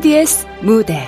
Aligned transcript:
KBS 0.00 0.46
무대. 0.62 1.06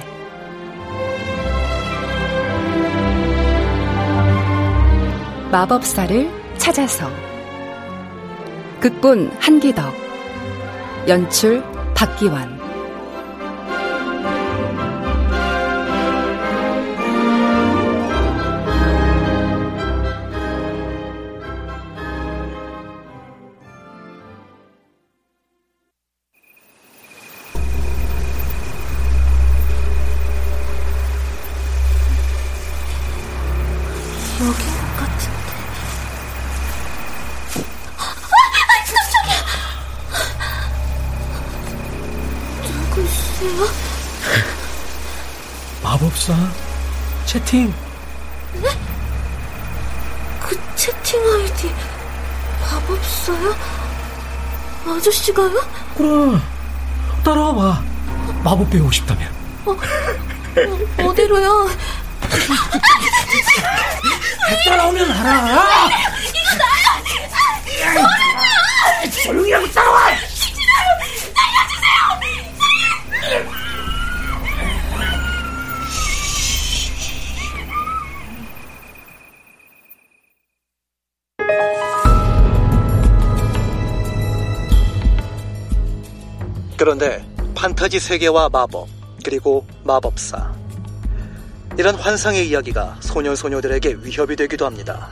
마법사를 5.51 6.31
찾아서. 6.59 7.11
극본 8.81 9.31
한기덕. 9.41 9.95
연출 11.09 11.63
박기환 11.95 12.62
채팅. 47.53 47.73
네? 48.55 48.69
그 50.41 50.59
채팅 50.75 51.21
아이디 51.35 51.71
마법사야? 52.63 53.55
아저씨가요? 54.87 55.61
그래. 55.95 56.41
따라와 57.23 57.55
봐. 57.55 57.83
마법 58.43 58.71
배우고 58.71 58.91
싶다면. 58.91 59.31
어, 59.67 59.73
어, 59.73 59.77
어디로요? 61.09 61.69
따라오면 64.67 65.11
알아. 65.11 65.89
그런데 86.83 87.25
판타지 87.55 88.01
세계와 88.01 88.49
마법, 88.49 88.89
그리고 89.25 89.65
마법사. 89.85 90.53
이런 91.79 91.95
환상의 91.95 92.49
이야기가 92.49 92.97
소년소녀들에게 92.99 93.99
위협이 94.03 94.35
되기도 94.35 94.67
합니다. 94.67 95.09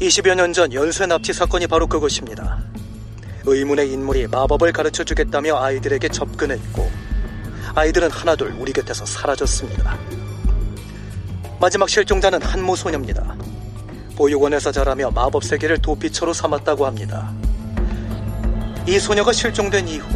20여 0.00 0.36
년 0.36 0.52
전 0.52 0.72
연쇄 0.72 1.06
납치 1.06 1.32
사건이 1.32 1.66
바로 1.66 1.88
그것입니다. 1.88 2.62
의문의 3.46 3.90
인물이 3.90 4.28
마법을 4.28 4.70
가르쳐 4.70 5.02
주겠다며 5.02 5.60
아이들에게 5.60 6.08
접근했고, 6.10 6.88
아이들은 7.74 8.12
하나둘 8.12 8.54
우리 8.60 8.72
곁에서 8.72 9.04
사라졌습니다. 9.04 9.98
마지막 11.60 11.88
실종자는 11.88 12.40
한모 12.40 12.76
소녀입니다. 12.76 13.34
보육원에서 14.16 14.70
자라며 14.70 15.10
마법 15.10 15.42
세계를 15.42 15.78
도피처로 15.78 16.32
삼았다고 16.32 16.86
합니다. 16.86 17.32
이 18.86 18.98
소녀가 18.98 19.32
실종된 19.32 19.86
이후 19.86 20.06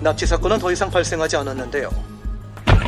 납치 0.00 0.26
사건은 0.26 0.58
더 0.58 0.70
이상 0.70 0.90
발생하지 0.90 1.36
않았는데요. 1.36 1.90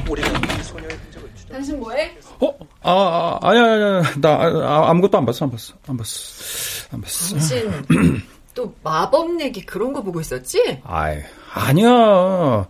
우리는 0.09 0.31
이 0.31 0.63
소녀의 0.63 0.97
흔적을 0.97 1.31
추적. 1.35 1.53
당신 1.53 1.81
뭐해? 1.81 2.17
어? 2.41 2.55
아, 2.83 2.93
아 2.93 3.39
아니야, 3.43 3.65
아니야, 3.65 4.03
나 4.21 4.31
아, 4.35 4.91
아무것도 4.91 5.19
안 5.19 5.25
봤어, 5.25 5.47
안 5.47 5.51
봤어, 5.51 5.75
안 5.87 5.97
봤어, 5.97 6.89
안 6.93 7.01
봤어. 7.01 7.35
당신 7.35 7.85
또 8.55 8.75
마법 8.83 9.41
얘기 9.41 9.65
그런 9.65 9.93
거 9.93 10.03
보고 10.03 10.21
있었지? 10.21 10.81
아이, 10.85 11.19
아니야. 11.53 12.69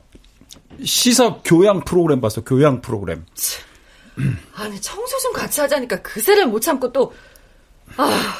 시사 0.84 1.38
교양 1.44 1.80
프로그램 1.80 2.20
봤어, 2.20 2.42
교양 2.44 2.80
프로그램. 2.80 3.26
아니 4.54 4.80
청소 4.80 5.18
좀 5.18 5.32
같이 5.32 5.60
하자니까 5.60 6.02
그새를 6.02 6.46
못 6.46 6.60
참고 6.60 6.92
또 6.92 7.12
아, 7.96 8.34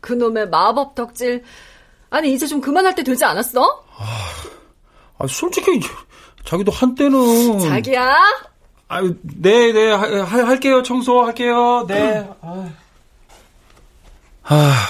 그놈의 0.00 0.48
마법 0.50 0.94
덕질. 0.94 1.42
아니 2.12 2.34
이제 2.34 2.46
좀 2.46 2.60
그만할 2.60 2.94
때 2.94 3.02
되지 3.02 3.24
않았어? 3.24 3.84
아, 5.18 5.26
솔직히 5.26 5.80
자기도 6.44 6.70
한때는 6.70 7.58
자기야? 7.58 8.14
아유, 8.88 9.16
네, 9.22 9.72
네, 9.72 9.90
하, 9.90 10.02
하, 10.22 10.46
할게요. 10.46 10.82
청소 10.82 11.22
할게요. 11.22 11.86
네. 11.88 12.28
아, 14.42 14.86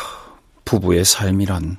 부부의 0.65 1.05
삶이란. 1.05 1.79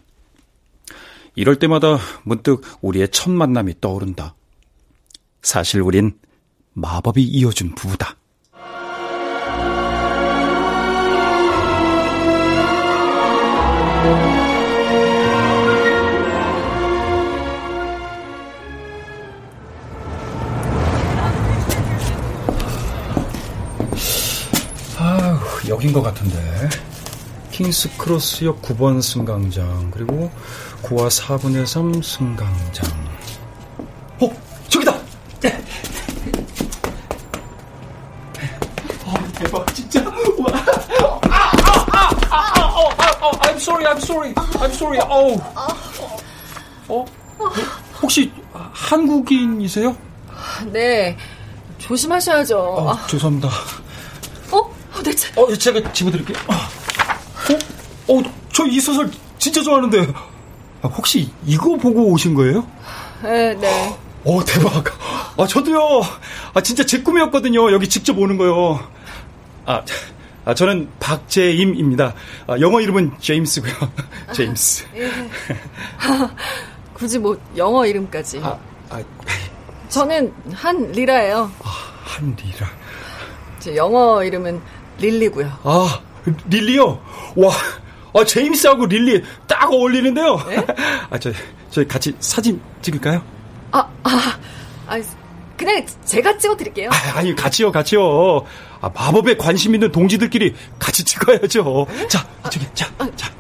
이럴 1.36 1.60
때마다 1.60 1.98
문득 2.24 2.62
우리의 2.80 3.10
첫 3.10 3.30
만남이 3.30 3.82
떠오른다. 3.82 4.36
사실 5.42 5.82
우린 5.82 6.18
마법이 6.72 7.22
이어준 7.22 7.76
부부다. 7.76 8.16
여긴 25.84 25.92
것 25.92 26.02
같은데. 26.02 26.40
킹스 27.52 27.98
크로스역 27.98 28.62
9번 28.62 29.02
승강장, 29.02 29.92
그리고 29.92 30.32
9와 30.82 31.10
4분의 31.10 31.66
3 31.66 32.02
승강장. 32.02 32.90
어, 34.22 34.30
저기다! 34.70 34.94
어, 39.04 39.14
대박, 39.38 39.76
진짜. 39.76 40.02
와. 40.06 40.54
아, 41.30 41.50
아, 41.52 41.76
아, 41.92 42.10
아, 42.30 42.62
아, 42.62 42.66
어, 42.66 42.90
아, 42.98 43.28
어, 43.28 43.32
I'm 43.42 43.56
sorry, 43.56 43.86
I'm 43.86 43.98
sorry, 43.98 44.34
I'm 44.36 44.72
sorry. 44.72 45.00
어우. 45.02 45.38
어? 46.88 47.06
혹시 48.02 48.32
한국인이세요? 48.72 49.98
네. 50.72 51.18
조심하셔야죠. 51.78 52.58
어, 52.58 52.94
아, 52.94 53.08
죄송합니다. 53.08 53.50
어? 55.36 55.42
어. 55.42 55.44
어, 55.46 55.56
제가 55.56 55.92
집어드릴게요. 55.94 56.38
어, 56.48 58.14
어, 58.14 58.24
저 58.52 58.66
이 58.66 58.80
소설 58.80 59.10
진짜 59.38 59.62
좋아하는데. 59.62 60.14
아, 60.82 60.88
혹시 60.88 61.30
이거 61.46 61.76
보고 61.78 62.08
오신 62.12 62.34
거예요? 62.34 62.68
네, 63.24 63.54
네. 63.56 63.98
어, 64.26 64.44
대박. 64.46 64.84
아, 65.38 65.48
저도요. 65.48 66.02
아, 66.54 66.62
진짜 66.62 66.86
제 66.86 67.02
꿈이었거든요. 67.02 67.72
여기 67.72 67.88
직접 67.90 68.18
오는 68.18 68.38
거요. 68.38 68.86
아, 69.66 69.82
아 70.46 70.54
저는 70.54 70.90
박재임입니다. 71.00 72.14
아, 72.48 72.60
영어 72.60 72.82
이름은 72.82 73.14
제임스고요. 73.20 73.74
제임스. 74.36 74.86
예. 74.96 75.10
굳이 76.94 77.18
뭐 77.20 77.38
영어 77.58 77.86
이름까지. 77.86 78.40
아, 78.44 78.58
아, 78.90 79.02
저는 79.90 80.34
한 80.54 80.92
리라예요. 80.92 81.50
한리라. 82.04 82.70
제 83.60 83.76
영어 83.76 84.24
이름은 84.24 84.62
릴리고요. 85.00 85.52
아, 85.64 86.02
릴리요? 86.50 87.00
와, 87.36 87.54
아, 88.14 88.24
제임스하고 88.24 88.86
릴리 88.86 89.24
딱 89.48 89.72
어울리는데요. 89.72 90.40
아, 91.10 91.18
저, 91.20 91.32
저희 91.70 91.88
같이 91.88 92.16
사진 92.20 92.62
찍을까요? 92.82 93.24
아, 93.72 93.88
아, 94.04 94.38
아, 94.88 95.02
그냥 95.58 95.86
제가 96.06 96.38
찍어드릴게요. 96.38 96.90
아, 96.92 97.18
아니, 97.18 97.36
같이요, 97.36 97.72
같이요. 97.72 98.46
아, 98.82 98.90
마법에 98.94 99.38
관심 99.38 99.74
있는 99.74 99.92
동지들끼리 99.92 100.54
같이 100.78 101.04
찍어야죠. 101.04 101.88
자, 102.08 102.28
저기, 102.50 102.66
자, 102.74 102.88
자. 103.16 103.32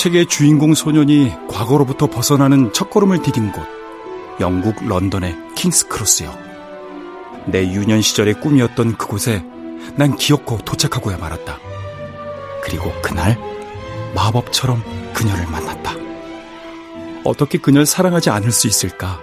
책의 0.00 0.28
주인공 0.28 0.72
소년이 0.72 1.30
과거로부터 1.46 2.06
벗어나는 2.06 2.72
첫걸음을 2.72 3.20
디딘 3.20 3.52
곳, 3.52 3.60
영국 4.40 4.82
런던의 4.82 5.36
킹스크로스역. 5.56 6.38
내 7.48 7.64
유년 7.64 8.00
시절의 8.00 8.40
꿈이었던 8.40 8.96
그곳에 8.96 9.44
난 9.96 10.16
기어코 10.16 10.56
도착하고야 10.64 11.18
말았다. 11.18 11.58
그리고 12.62 12.90
그날 13.02 13.38
마법처럼 14.14 14.82
그녀를 15.12 15.46
만났다. 15.48 15.92
어떻게 17.24 17.58
그녀를 17.58 17.84
사랑하지 17.84 18.30
않을 18.30 18.52
수 18.52 18.68
있을까? 18.68 19.20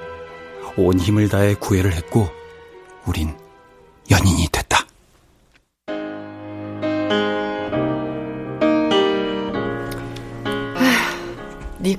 온 0.77 0.99
힘을 0.99 1.27
다해 1.27 1.55
구애를 1.55 1.93
했고, 1.93 2.29
우린 3.07 3.35
연인이 4.11 4.47
됐다. 4.51 4.56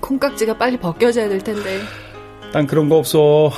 콩깍지가 0.00 0.56
빨리 0.58 0.76
벗겨져야 0.78 1.28
될 1.28 1.38
텐데. 1.42 1.80
난 2.52 2.66
그런 2.66 2.88
거 2.88 2.96
없어. 2.96 3.50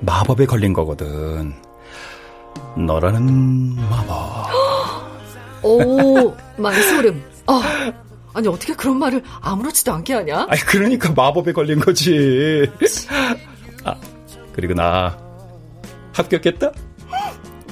마법에 0.00 0.46
걸린 0.46 0.72
거거든. 0.72 1.54
너라는 2.76 3.76
마법. 3.90 4.48
오, 5.62 6.34
만소름. 6.56 7.22
아, 7.46 7.92
아니 8.34 8.46
어떻게 8.46 8.74
그런 8.74 8.98
말을 8.98 9.22
아무렇지도 9.40 9.92
않게 9.94 10.14
하냐? 10.14 10.46
아니 10.48 10.60
그러니까 10.60 11.12
마법에 11.16 11.52
걸린 11.52 11.80
거지. 11.80 12.70
아 13.84 13.94
그리고 14.52 14.74
나 14.74 15.18
합격했다. 16.12 16.70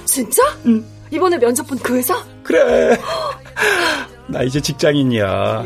진짜? 0.04 0.42
응. 0.66 0.84
이번에 1.10 1.38
면접 1.38 1.66
본 1.66 1.78
그 1.78 1.96
회사? 1.96 2.20
그래. 2.42 2.98
나 4.26 4.42
이제 4.42 4.60
직장인이야. 4.60 5.64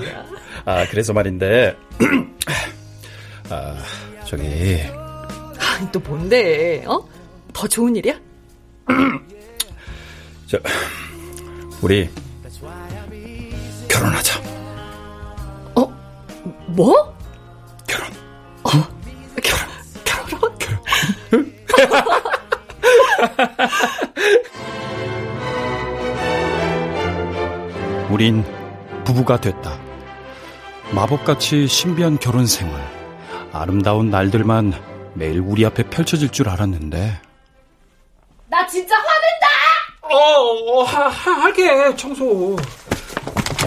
아 0.64 0.86
그래서 0.88 1.12
말인데. 1.12 1.76
아 3.50 3.76
저기. 4.26 4.42
아니 5.58 5.92
또 5.92 6.00
뭔데? 6.00 6.84
어? 6.86 7.06
더 7.52 7.66
좋은 7.66 7.96
일이야? 7.96 8.14
저 10.46 10.58
우리 11.80 12.08
결혼하자. 13.88 14.40
어? 15.76 15.86
뭐? 16.68 17.16
결혼. 17.86 18.10
어? 18.64 18.70
결혼? 19.42 19.68
결혼? 20.04 20.58
결혼. 20.58 20.80
우린 28.10 28.44
부부가 29.04 29.40
됐다. 29.40 29.89
마법같이 30.94 31.66
신비한 31.66 32.18
결혼 32.18 32.46
생활. 32.46 32.80
아름다운 33.52 34.10
날들만 34.10 34.72
매일 35.14 35.40
우리 35.40 35.64
앞에 35.64 35.84
펼쳐질 35.84 36.30
줄 36.30 36.48
알았는데. 36.48 37.20
나 38.48 38.66
진짜 38.66 38.94
화낸다! 38.96 39.46
어, 40.02 40.80
어 40.80 40.82
하, 40.82 41.08
하, 41.08 41.30
할게, 41.42 41.94
청소. 41.96 42.56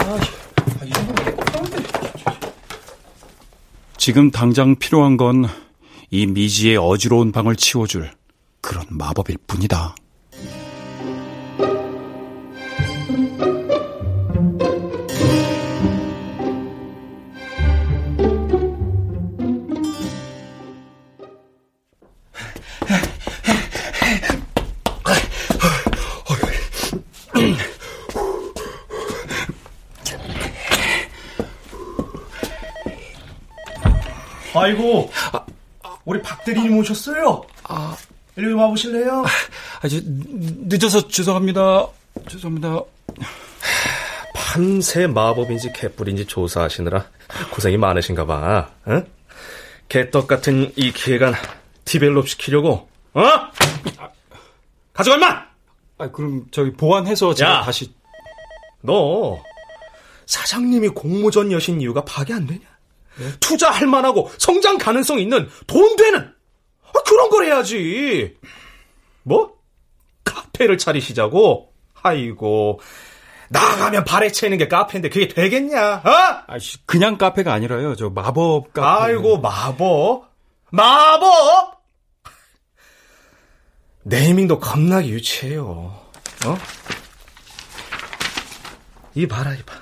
아, 0.00 0.84
이 0.84 0.90
정도면 0.90 1.34
지금 3.96 4.30
당장 4.30 4.76
필요한 4.76 5.16
건 5.16 5.64
이 6.14 6.26
미지의 6.26 6.76
어지러운 6.76 7.32
방을 7.32 7.56
치워줄 7.56 8.08
그런 8.60 8.86
마법일 8.88 9.36
뿐이다. 9.48 9.96
오셨어요? 36.84 37.44
아, 37.64 37.96
일리 38.36 38.52
와보실래요? 38.52 39.24
아, 39.82 39.88
저, 39.88 39.96
늦어서 40.04 41.08
죄송합니다. 41.08 41.88
죄송합니다. 42.28 42.82
밤새 44.34 45.06
마법인지 45.06 45.72
개뿔인지 45.72 46.26
조사하시느라 46.26 47.06
고생이 47.50 47.76
많으신가 47.76 48.26
봐. 48.26 48.70
응? 48.88 49.06
개떡 49.88 50.26
같은 50.26 50.72
이 50.76 50.92
기획안 50.92 51.34
디벨롭 51.84 52.28
시키려고, 52.28 52.88
어? 53.14 53.22
가져가 54.92 55.16
임마! 55.16 55.44
아, 55.98 56.10
그럼 56.10 56.46
저희 56.50 56.72
보완해서 56.72 57.34
제가 57.34 57.50
야. 57.50 57.62
다시 57.62 57.92
너 58.80 59.42
사장님이 60.26 60.88
공모전 60.88 61.52
여신 61.52 61.80
이유가 61.80 62.04
파악이 62.04 62.32
안 62.32 62.46
되냐? 62.46 62.62
투자할 63.38 63.86
만하고 63.86 64.30
성장 64.38 64.76
가능성 64.78 65.20
있는 65.20 65.48
돈 65.66 65.94
되는 65.96 66.33
아, 66.94 67.02
그런 67.06 67.30
걸 67.30 67.44
해야지. 67.46 68.36
뭐? 69.22 69.54
카페를 70.24 70.78
차리시자고? 70.78 71.72
아이고 72.02 72.80
나가면 73.48 74.04
발에 74.04 74.30
채는 74.30 74.58
게 74.58 74.68
카페인데 74.68 75.08
그게 75.08 75.28
되겠냐? 75.28 75.96
어? 75.96 76.44
아씨 76.46 76.84
그냥 76.86 77.16
카페가 77.18 77.52
아니라요. 77.52 77.94
저 77.96 78.10
마법 78.10 78.72
카페. 78.74 78.86
아이고 78.86 79.38
마법 79.38 80.28
마법 80.70 81.74
네이밍도 84.02 84.58
겁나게 84.60 85.08
유치해요. 85.08 85.98
어? 86.46 86.58
이 89.14 89.26
봐라 89.26 89.54
이 89.54 89.62
봐. 89.62 89.74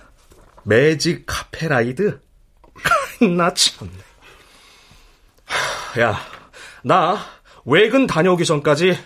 매직 0.65 1.25
카페라이드. 1.27 2.21
나 3.37 3.53
참네. 3.55 3.91
하, 5.45 6.01
야, 6.01 6.21
나 6.83 7.19
외근 7.65 8.07
다녀오기 8.07 8.45
전까지 8.45 8.99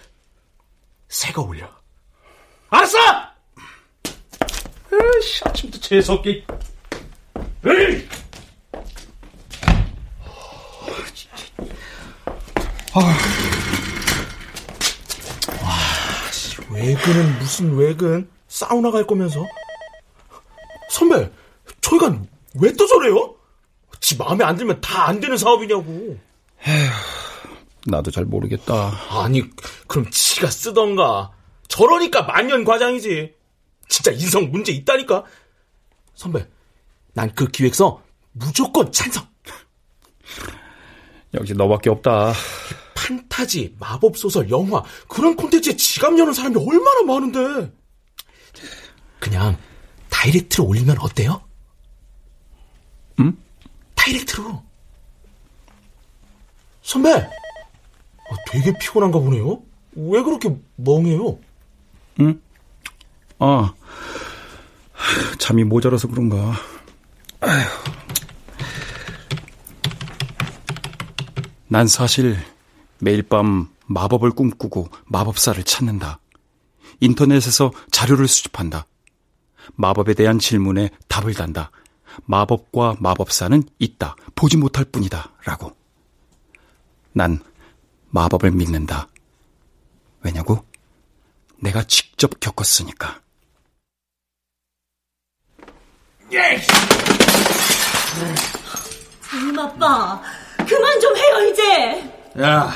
새거 1.09 1.43
올려. 1.43 1.69
알았어! 2.71 2.99
에이씨, 4.93 5.43
아침부터 5.45 5.81
재수없게. 5.81 6.47
에이! 7.67 8.09
외근은 16.71 17.39
무슨 17.39 17.77
외근? 17.77 18.29
사우나 18.49 18.91
갈 18.91 19.07
거면서? 19.07 19.45
선배, 20.91 21.31
저희가 21.81 22.17
왜 22.61 22.73
또 22.73 22.87
저래요? 22.87 23.35
지 24.01 24.17
마음에 24.17 24.45
안 24.45 24.57
들면 24.57 24.81
다 24.81 25.07
안 25.09 25.21
되는 25.21 25.37
사업이냐고. 25.37 26.19
나도 27.87 28.11
잘 28.11 28.25
모르겠다. 28.25 28.93
아니, 29.11 29.43
그럼 29.87 30.11
지가 30.11 30.51
쓰던가. 30.51 31.33
저러니까 31.69 32.23
만년 32.23 32.65
과장이지. 32.65 33.35
진짜 33.89 34.11
인성 34.13 34.51
문제 34.51 34.73
있다니까. 34.73 35.25
선배, 36.15 36.47
난 37.13 37.31
그 37.35 37.47
기획서 37.49 38.03
무조건 38.33 38.91
찬성. 38.93 39.27
역시 41.35 41.53
너밖에 41.55 41.91
없다. 41.91 42.33
판타지, 42.95 43.77
마법소설, 43.79 44.51
영화, 44.51 44.83
그런 45.09 45.37
콘텐츠에 45.37 45.77
지갑 45.77 46.19
여는 46.19 46.33
사람이 46.33 46.57
얼마나 46.57 47.03
많은데. 47.03 47.73
그냥 49.21 49.57
다이렉트로 50.11 50.65
올리면 50.65 50.99
어때요? 50.99 51.43
응? 53.21 53.37
다이렉트로. 53.95 54.63
선배, 56.83 57.13
아, 57.13 57.29
되게 58.51 58.77
피곤한가 58.79 59.19
보네요. 59.19 59.63
왜 59.95 60.23
그렇게 60.23 60.57
멍해요? 60.77 61.39
응? 62.21 62.41
아, 63.39 63.75
잠이 65.39 65.65
모자라서 65.65 66.09
그런가. 66.09 66.55
아휴. 67.41 67.69
난 71.69 71.87
사실 71.87 72.37
매일 73.01 73.23
밤 73.23 73.69
마법을 73.87 74.31
꿈꾸고 74.31 74.89
마법사를 75.07 75.63
찾는다. 75.65 76.21
인터넷에서 77.01 77.71
자료를 77.91 78.29
수집한다. 78.29 78.87
마법에 79.75 80.15
대한 80.15 80.39
질문에 80.39 80.91
답을 81.09 81.35
단다. 81.35 81.71
마법과 82.25 82.97
마법사는 83.01 83.63
있다. 83.79 84.17
보지 84.35 84.57
못할 84.57 84.85
뿐이다. 84.85 85.33
라고. 85.45 85.73
난 87.13 87.41
마법을 88.17 88.51
믿는다. 88.53 89.09
왜냐고? 90.23 90.65
내가 91.61 91.83
직접 91.83 92.41
겪었으니까. 92.41 93.21
임 99.35 99.59
아빠, 99.59 100.23
그만 100.67 101.01
좀 101.01 101.15
해요 101.15 101.51
이제. 101.51 102.13
야, 102.41 102.73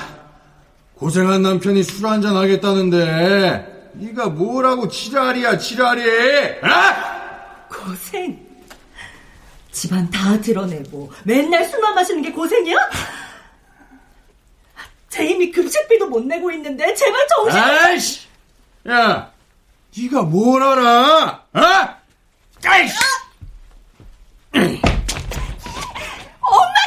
고생한 0.95 1.43
남편이 1.43 1.83
술 1.85 2.07
한잔 2.07 2.37
하겠다는데 2.37 3.93
네가 3.95 4.29
뭐라고 4.29 4.89
지랄이야 4.89 5.57
지랄이? 5.57 6.03
아? 6.63 7.67
고생. 7.69 8.47
집안 9.73 10.11
다 10.11 10.39
드러내고 10.39 11.11
맨날 11.25 11.65
술만 11.65 11.95
마시는 11.95 12.21
게 12.23 12.31
고생이야? 12.31 12.77
제임이 15.11 15.51
급식비도 15.51 16.07
못 16.07 16.25
내고 16.25 16.51
있는데 16.53 16.95
제발 16.95 17.27
정신. 17.29 17.59
아이씨, 17.61 18.21
야, 18.89 19.31
네가 19.97 20.23
뭘 20.23 20.63
알아? 20.63 21.45
어? 21.53 21.61
아이씨. 22.65 22.95
엄마 24.53 24.71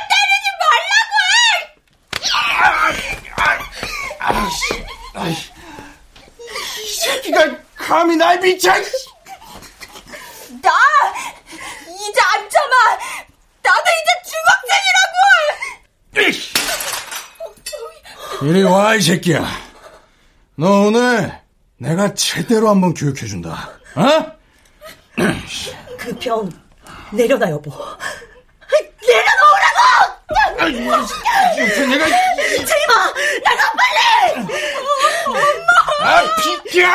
때리지 0.09 0.47
말라고! 0.61 1.13
아이씨, 4.19 4.85
아이씨, 5.13 5.51
이 6.81 6.83
새끼가 7.01 7.37
감히 7.75 8.15
날 8.15 8.39
미쳐! 8.39 8.71
나 8.71 8.79
이제 11.89 12.21
앉자마. 12.21 12.73
나도 13.63 13.81
이제 13.81 14.09
중학생이라고. 14.29 15.17
이리 18.43 18.63
와, 18.63 18.95
이 18.95 19.01
새끼야. 19.01 19.45
너 20.55 20.81
오늘 20.87 21.31
내가 21.77 22.13
제대로 22.13 22.69
한번 22.69 22.93
교육해준다. 22.93 23.69
어? 23.95 24.33
그 25.97 26.17
병 26.19 26.51
내려놔, 27.13 27.49
여보. 27.51 27.71
내려놓으라고! 29.07 29.79
내가 31.89 32.05
제이마 32.65 32.93
나가 33.43 33.71
빨리! 33.77 34.41
엄마! 35.27 36.09
아 36.09 36.23
비켜! 36.41 36.87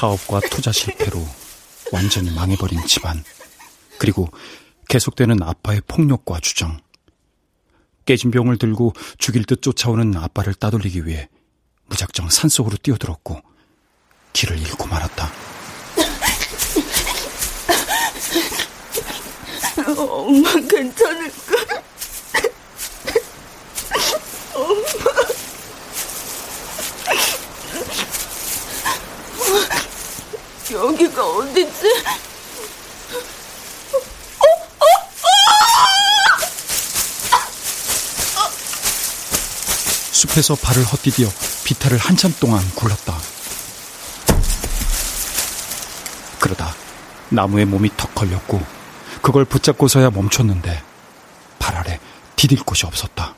사업과 0.00 0.40
투자 0.48 0.72
실패로 0.72 1.22
완전히 1.92 2.30
망해버린 2.30 2.86
집안. 2.86 3.22
그리고 3.98 4.30
계속되는 4.88 5.42
아빠의 5.42 5.82
폭력과 5.86 6.40
주정. 6.40 6.80
깨진 8.06 8.30
병을 8.30 8.56
들고 8.56 8.94
죽일 9.18 9.44
듯 9.44 9.60
쫓아오는 9.60 10.16
아빠를 10.16 10.54
따돌리기 10.54 11.04
위해 11.04 11.28
무작정 11.88 12.30
산속으로 12.30 12.78
뛰어들었고 12.78 13.42
길을 14.32 14.58
잃고 14.58 14.86
말았다. 14.86 15.30
엄마 19.98 20.50
괜찮을까? 20.54 21.82
엄마. 24.54 25.19
여기가 30.72 31.26
어디지? 31.26 31.88
숲에서 40.12 40.54
발을 40.54 40.84
헛디디어 40.84 41.28
비탈을 41.64 41.98
한참 41.98 42.34
동안 42.38 42.62
굴렀다. 42.74 43.18
그러다 46.38 46.74
나무에 47.30 47.64
몸이 47.64 47.90
턱 47.96 48.14
걸렸고 48.14 48.60
그걸 49.22 49.44
붙잡고서야 49.44 50.10
멈췄는데 50.10 50.82
발 51.58 51.76
아래 51.76 51.98
디딜 52.36 52.62
곳이 52.62 52.86
없었다. 52.86 53.34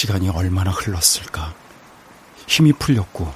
시간이 0.00 0.30
얼마나 0.30 0.70
흘렀을까. 0.70 1.52
힘이 2.46 2.72
풀렸고 2.72 3.30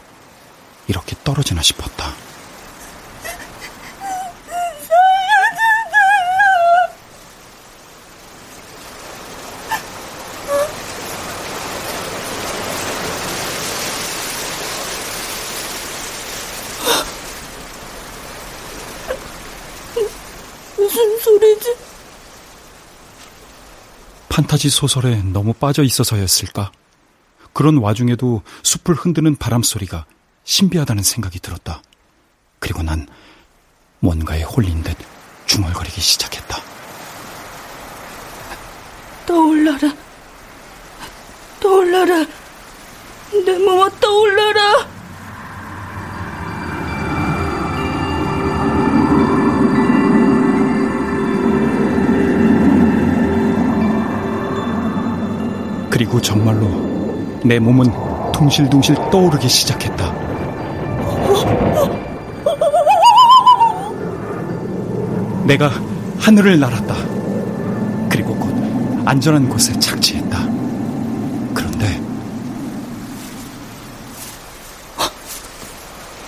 이렇게 0.86 1.14
떨어지나 1.22 1.60
싶었다. 1.60 2.14
무슨 20.78 21.18
소리지? 21.18 21.76
판타지 24.64 24.70
소설에 24.70 25.22
너무 25.22 25.52
빠져 25.52 25.82
있어서였을까? 25.82 26.72
그런 27.52 27.76
와중에도 27.76 28.42
숲을 28.62 28.94
흔드는 28.94 29.36
바람 29.36 29.62
소리가 29.62 30.06
신비하다는 30.44 31.02
생각이 31.02 31.38
들었다. 31.38 31.82
그리고 32.58 32.82
난 32.82 33.06
뭔가에 34.00 34.42
홀린 34.42 34.82
듯 34.82 34.96
중얼거리기 35.44 36.00
시작했다. 36.00 36.58
떠올라라. 39.26 40.03
그리고 56.14 56.22
정말로 56.22 56.68
내 57.44 57.58
몸은 57.58 57.90
둥실둥실 58.30 58.94
떠오르기 59.10 59.48
시작했다. 59.48 60.12
내가 65.44 65.72
하늘을 66.20 66.60
날았다. 66.60 66.94
그리고 68.08 68.36
곧 68.36 68.54
안전한 69.04 69.48
곳에 69.48 69.76
착지했다. 69.80 70.38
그런데 71.52 72.00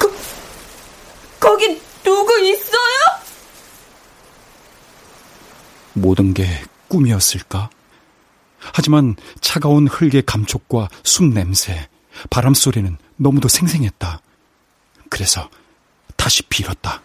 거, 0.01 0.11
거기 1.39 1.81
누구 2.03 2.41
있어요? 2.41 2.99
모든 5.93 6.35
게 6.35 6.45
꿈이었을까? 6.89 7.71
하지만 8.73 9.17
차가운 9.57 9.89
흙의 9.89 10.25
감촉과 10.27 10.91
숲 11.03 11.33
냄새, 11.33 11.89
바람 12.29 12.53
소리는 12.53 12.99
너무도 13.17 13.49
생생했다. 13.49 14.21
그래서 15.09 15.49
다시 16.15 16.43
빌었다. 16.43 17.01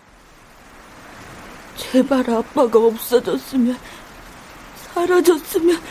제발 1.77 2.29
아빠가 2.29 2.77
없어졌으면, 2.77 3.79
사라졌으면, 4.93 5.81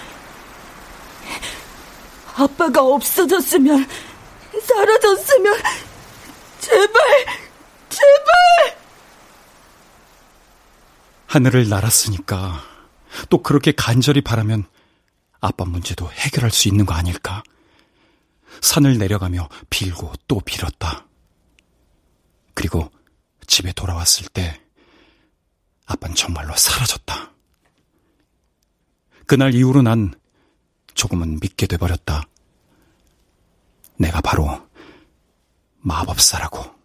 아빠가 2.37 2.83
없어졌으면, 2.83 3.89
사라졌으면, 4.63 5.59
제발, 6.61 7.27
제발! 7.89 8.79
하늘을 11.27 11.71
날았으니까 11.71 12.63
또 13.31 13.43
그렇게 13.43 13.73
간절히 13.73 14.21
바라면 14.21 14.67
아빠 15.41 15.65
문제도 15.65 16.11
해결할 16.11 16.51
수 16.51 16.69
있는 16.69 16.87
거 16.87 16.95
아닐까? 16.95 17.43
산을 18.61 18.99
내려가며 18.99 19.49
빌고 19.71 20.13
또 20.29 20.41
빌었다. 20.41 21.07
그리고 22.55 22.91
집에 23.47 23.73
돌아왔을 23.73 24.27
때 24.29 24.61
아빠는 25.87 26.15
정말로 26.15 26.55
사라졌다. 26.57 27.33
그날 29.27 29.55
이후로 29.55 29.83
난 29.83 30.13
조금은 30.95 31.39
믿게 31.41 31.67
돼버렸다. 31.67 32.25
내가 33.99 34.21
바로 34.21 34.69
마법사라고. 35.79 36.80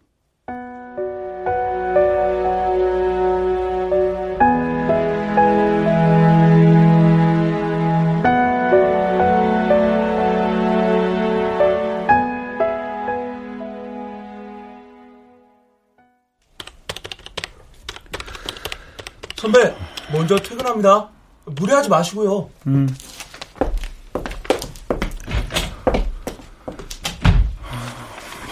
선배, 19.46 19.72
먼저 20.12 20.36
퇴근합니다. 20.36 21.08
무리하지 21.44 21.88
마시고요. 21.88 22.50
음. 22.66 22.88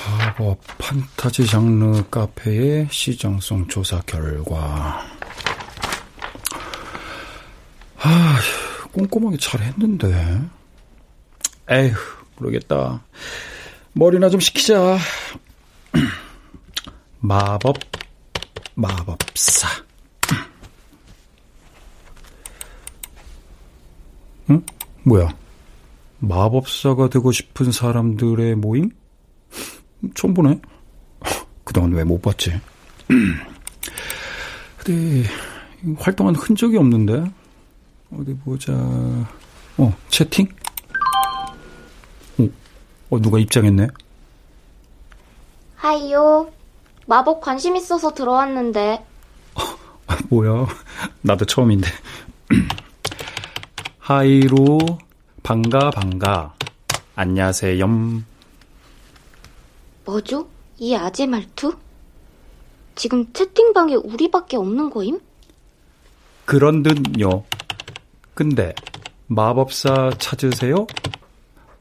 마법 0.07 0.61
판타지 0.79 1.47
장르 1.47 2.05
카페의 2.11 2.89
시정성 2.93 3.67
조사 3.67 4.01
결과 4.03 5.05
아, 7.99 8.39
꼼꼼하게 8.93 9.39
잘 9.39 9.63
했는데. 9.63 10.41
에휴, 11.71 11.95
모르겠다. 12.37 13.03
머리나 13.95 14.31
좀 14.31 14.39
식히자. 14.39 14.99
마법, 17.19 17.79
마법사. 18.75 19.85
응? 24.51 24.65
뭐야? 25.05 25.29
마법사가 26.19 27.09
되고 27.11 27.33
싶은 27.33 27.73
사람들의 27.73 28.55
모임? 28.57 28.91
처음 30.15 30.35
보네. 30.35 30.61
그동안 31.65 31.93
왜 31.93 32.05
못 32.05 32.21
봤지? 32.21 32.53
근데 34.79 35.29
활동한 35.99 36.35
흔적이 36.35 36.77
없는데? 36.79 37.25
어디 38.13 38.35
보자. 38.39 38.73
어, 39.77 39.97
채팅? 40.09 40.47
어, 42.39 42.49
어 43.11 43.19
누가 43.21 43.39
입장했네? 43.39 43.89
하이요. 45.77 46.51
마법 47.07 47.41
관심 47.41 47.77
있어서 47.77 48.13
들어왔는데. 48.15 49.05
아, 49.55 49.77
뭐야. 50.31 50.67
나도 51.23 51.45
처음인데. 51.45 51.89
하이로, 54.05 54.79
반가, 55.43 55.89
반가. 55.89 56.55
안녕하세요. 57.17 57.87
뭐죠? 60.05 60.47
이 60.77 60.95
아재 60.95 61.25
말투? 61.27 61.75
지금 62.95 63.33
채팅방에 63.33 63.95
우리밖에 63.95 64.59
없는 64.59 64.91
거임? 64.91 65.19
그런 66.45 66.83
듯요. 66.83 67.47
근데 68.35 68.75
마법사 69.29 70.11
찾으세요? 70.19 70.87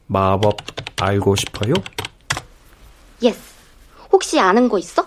마법 0.07 0.55
알고 1.01 1.35
싶어요? 1.35 1.73
Yes. 3.21 3.37
혹시 4.13 4.39
아는 4.39 4.69
거 4.69 4.79
있어? 4.79 5.05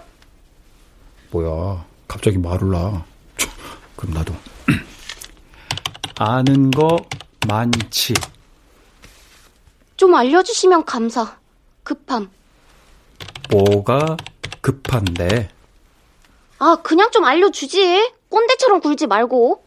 뭐야, 1.30 1.82
갑자기 2.06 2.36
말을 2.36 2.68
놔. 2.68 3.06
그럼 3.96 4.12
나도. 4.12 4.34
아는 6.18 6.70
거 6.70 6.96
많지. 7.46 8.14
좀 9.96 10.14
알려주시면 10.14 10.84
감사. 10.84 11.38
급함. 11.82 12.30
뭐가 13.50 14.16
급한데? 14.60 15.50
아, 16.58 16.76
그냥 16.82 17.10
좀 17.10 17.24
알려주지. 17.24 18.12
꼰대처럼 18.28 18.80
굴지 18.80 19.06
말고. 19.06 19.62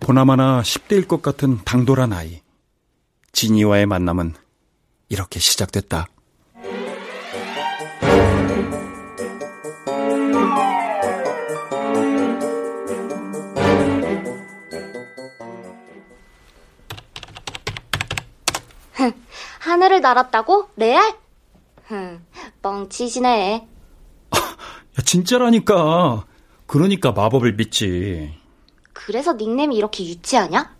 보나마나 0.00 0.62
10대일 0.62 1.06
것 1.06 1.22
같은 1.22 1.62
당돌한 1.64 2.12
아이. 2.12 2.40
지니와의 3.32 3.86
만남은 3.86 4.34
이렇게 5.08 5.38
시작됐다. 5.38 6.06
하늘을 20.00 20.02
날았다고? 20.02 20.70
레알? 20.76 21.14
흥, 21.84 22.20
뻥치시네. 22.62 23.68
야, 24.34 25.02
진짜라니까. 25.04 26.24
그러니까 26.66 27.12
마법을 27.12 27.54
믿지. 27.54 28.34
그래서 28.92 29.32
닉네임이 29.34 29.76
이렇게 29.76 30.04
유치하냐? 30.04 30.74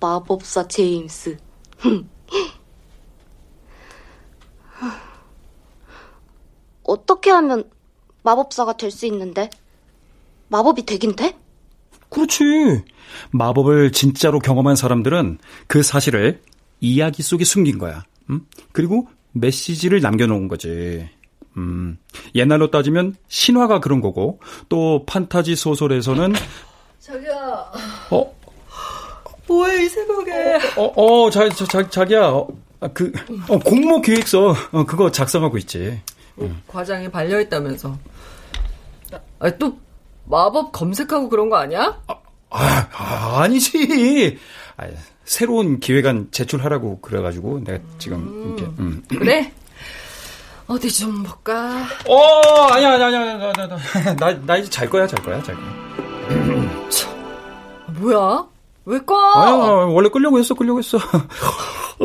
마법사 0.00 0.68
제임스. 0.68 1.38
어떻게 6.82 7.30
하면 7.30 7.68
마법사가 8.22 8.76
될 8.76 8.90
수 8.90 9.06
있는데? 9.06 9.48
마법이 10.48 10.84
되긴 10.86 11.16
돼? 11.16 11.36
그렇지. 12.08 12.84
마법을 13.30 13.92
진짜로 13.92 14.38
경험한 14.38 14.76
사람들은 14.76 15.38
그 15.66 15.82
사실을 15.82 16.40
이야기 16.80 17.22
속에 17.22 17.44
숨긴 17.44 17.78
거야. 17.78 18.04
음? 18.30 18.46
그리고 18.72 19.08
메시지를 19.32 20.00
남겨놓은 20.00 20.48
거지. 20.48 21.08
음, 21.56 21.98
옛날로 22.34 22.70
따지면 22.70 23.16
신화가 23.28 23.80
그런 23.80 24.00
거고, 24.00 24.40
또 24.68 25.04
판타지 25.06 25.56
소설에서는 25.56 26.34
자기야. 27.00 27.72
어? 28.10 28.36
뭐해 29.46 29.84
이 29.84 29.88
새벽에? 29.88 30.58
어, 30.76 30.84
어, 30.96 31.30
자, 31.30 31.48
자, 31.50 31.64
자 31.64 31.88
자기야. 31.88 32.28
어, 32.28 32.48
아, 32.80 32.88
그 32.88 33.12
어, 33.48 33.58
공모 33.58 34.00
기획서 34.00 34.54
어, 34.72 34.84
그거 34.84 35.10
작성하고 35.10 35.56
있지. 35.58 36.00
응. 36.40 36.62
과장이 36.66 37.10
발려 37.10 37.40
있다면서. 37.40 37.96
아, 39.38 39.50
또 39.56 39.78
마법 40.24 40.72
검색하고 40.72 41.28
그런 41.28 41.48
거 41.48 41.56
아니야? 41.56 42.00
아, 42.08 42.14
아 42.50 43.40
아니지. 43.42 44.38
아, 44.76 44.86
새로운 45.24 45.80
기획안 45.80 46.28
제출하라고 46.30 47.00
그래가지고 47.00 47.64
내가 47.64 47.78
지금 47.98 48.18
음, 48.18 48.56
이렇게. 48.56 48.72
음. 48.78 49.02
그래. 49.08 49.52
어디 50.66 50.92
좀 50.92 51.22
볼까? 51.22 51.84
어, 52.08 52.62
아니야, 52.72 52.94
아니야, 52.94 53.06
아니야, 53.06 53.36
나, 53.36 53.52
나, 53.52 53.66
나, 53.68 54.14
나, 54.16 54.40
나 54.46 54.56
이제 54.56 54.68
잘 54.68 54.90
거야, 54.90 55.06
잘 55.06 55.22
거야, 55.22 55.40
잘 55.42 55.54
거야. 55.54 55.66
뭐야? 58.00 58.44
왜 58.84 58.98
꺼? 59.00 59.14
아유, 59.16 59.92
원래 59.92 60.08
끌려고 60.08 60.38
했어, 60.38 60.54
끌려고 60.54 60.78
했어. 60.78 60.98
어, 60.98 62.04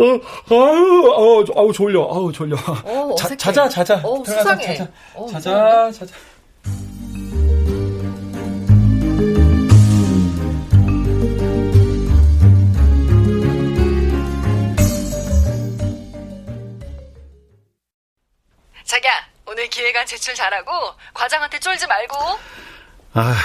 아유, 0.49 1.13
아우, 1.15 1.45
아우, 1.55 1.73
졸려, 1.73 2.01
아우, 2.01 2.31
졸려. 2.31 2.55
어, 2.83 3.15
자, 3.17 3.35
자자, 3.35 3.67
자자. 3.67 3.95
어, 4.03 4.23
수상해. 4.23 4.77
자자, 4.77 4.91
어, 5.15 5.27
자자, 5.27 5.91
자자. 5.91 6.15
기획안 20.01 20.05
제출 20.05 20.33
잘하고 20.35 20.71
과장한테 21.13 21.59
쫄지 21.59 21.85
말고. 21.87 22.15
아, 23.13 23.35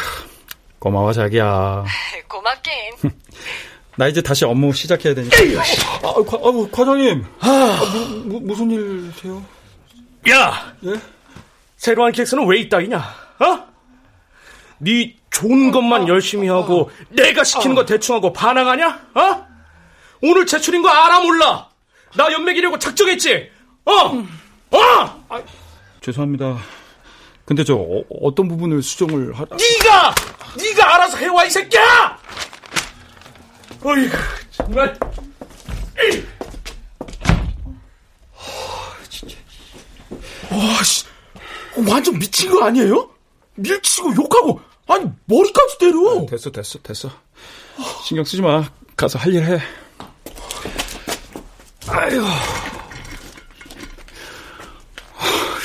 고마워 0.79 1.13
자기야. 1.13 1.85
고맙긴. 2.29 2.73
나 3.97 4.07
이제 4.09 4.21
다시 4.23 4.45
업무 4.45 4.73
시작해야 4.73 5.15
되니까. 5.15 5.37
아, 6.03 6.13
과, 6.25 6.37
아, 6.37 6.69
과장님. 6.73 7.25
아, 7.41 7.81
무, 8.25 8.41
무 8.41 8.55
슨 8.55 8.71
일이세요? 8.71 9.43
야, 10.31 10.75
예? 10.85 10.95
새로운 11.77 12.13
기획서는 12.13 12.47
왜 12.47 12.59
이따이냐? 12.61 12.99
어? 12.99 13.67
네 14.79 15.17
좋은 15.31 15.71
것만 15.71 16.09
열심히 16.09 16.49
하고 16.49 16.91
내가 17.11 17.45
시키는 17.45 17.75
거 17.75 17.85
대충하고 17.87 18.33
반항하냐? 18.33 19.09
어? 19.15 19.47
오늘 20.23 20.47
제출인 20.47 20.83
거 20.83 20.89
알아 20.89 21.21
몰라? 21.21 21.69
나 22.15 22.31
연맥이려고 22.33 22.79
작정했지? 22.79 23.51
어? 23.85 23.93
어? 24.71 25.25
아, 26.07 26.13
죄송합니다. 26.13 26.59
근데 27.45 27.65
저 27.65 27.75
어, 27.77 28.35
떤 28.35 28.47
부분을 28.49 28.81
수정을 28.83 29.33
하... 29.35 29.45
네가 29.45 30.15
네가 30.57 30.95
알아서 30.95 31.17
해와 31.17 31.45
이 31.45 31.51
새끼야! 31.51 32.19
어이 33.83 34.09
정말. 34.53 34.99
에이. 35.99 36.25
진짜. 39.09 39.37
와, 40.51 40.83
씨. 40.85 41.05
완전 41.89 42.19
미친 42.19 42.51
거 42.51 42.65
아니에요? 42.65 43.11
밀치고 43.57 44.15
욕하고, 44.17 44.61
아니, 44.87 45.09
머리까지 45.27 45.79
때려. 45.79 46.23
아, 46.23 46.27
됐어, 46.27 46.51
됐어, 46.51 46.79
됐어. 46.83 47.11
신경 48.05 48.25
쓰지 48.25 48.43
마. 48.43 48.69
가서 48.97 49.19
할 49.19 49.35
일 49.35 49.45
해. 49.45 49.61
아유. 51.89 52.25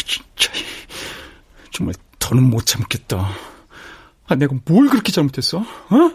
진짜. 0.05 0.51
정말 1.81 1.95
더는 2.19 2.43
못 2.43 2.67
참겠다. 2.67 3.35
아, 4.27 4.35
내가 4.35 4.53
뭘 4.65 4.87
그렇게 4.87 5.11
잘못했어? 5.11 5.57
어? 5.57 6.11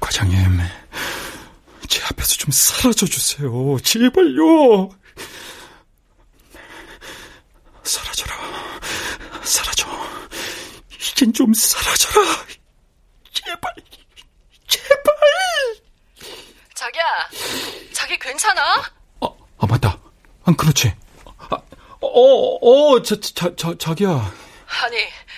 과장님, 0.00 0.38
제 1.86 2.02
앞에서 2.04 2.36
좀 2.36 2.50
사라져 2.50 3.04
주세요. 3.04 3.50
제발요. 3.84 4.88
사라져라. 7.84 8.34
사라져. 9.44 9.86
이젠 10.98 11.34
좀 11.34 11.52
사라져라. 11.52 12.46
제발. 13.30 13.74
제발. 14.68 15.14
자기야, 16.74 17.04
자기 17.92 18.18
괜찮아? 18.18 18.62
아, 19.20 19.28
아 19.58 19.66
맞다. 19.66 19.98
안 20.44 20.56
그렇지. 20.56 20.94
아, 22.18 22.20
어, 22.20 22.94
어, 22.96 23.02
자, 23.02 23.14
자, 23.20 23.54
자, 23.54 23.74
자기야. 23.78 24.08
아니, 24.10 24.96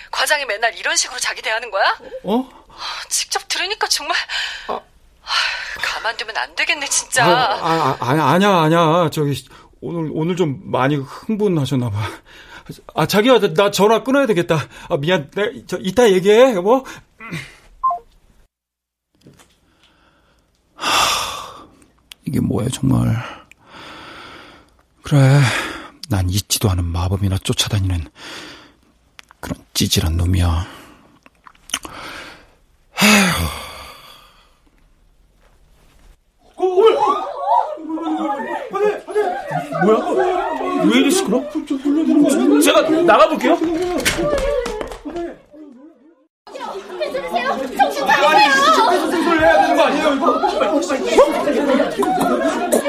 과장이 0.09 0.45
맨날 0.45 0.75
이런 0.75 0.95
식으로 0.95 1.19
자기 1.19 1.41
대하는 1.41 1.69
거야? 1.69 1.95
어? 2.23 2.49
직접 3.09 3.47
들으니까 3.47 3.87
정말 3.87 4.17
아. 4.67 4.81
가만두면 5.81 6.35
안 6.35 6.55
되겠네 6.55 6.87
진짜. 6.87 7.23
아, 7.25 7.53
아, 7.61 7.97
아, 7.99 8.31
아니야 8.33 8.49
아니야 8.49 9.09
저기 9.11 9.45
오늘 9.79 10.09
오늘 10.13 10.35
좀 10.35 10.59
많이 10.63 10.95
흥분하셨나 10.95 11.89
봐. 11.91 11.99
아 12.95 13.05
자기야 13.05 13.39
나, 13.39 13.53
나 13.53 13.71
전화 13.71 14.03
끊어야 14.03 14.25
되겠다. 14.25 14.67
아 14.89 14.97
미안. 14.97 15.29
내, 15.31 15.65
저 15.67 15.77
이따 15.79 16.09
얘기해 16.09 16.53
뭐. 16.55 16.83
이게 22.25 22.39
뭐야 22.39 22.67
정말. 22.69 23.15
그래 25.03 25.39
난 26.11 26.29
잊지도 26.29 26.69
않은 26.71 26.83
마법이나 26.83 27.37
쫓아다니는 27.37 28.05
그런 29.39 29.57
찌질한 29.73 30.17
놈이야. 30.17 30.67
뭐야? 39.85 40.83
왜 40.83 40.99
이리 40.99 41.11
시끄러? 41.11 41.41
제가 42.61 42.81
나가볼게요. 42.81 43.57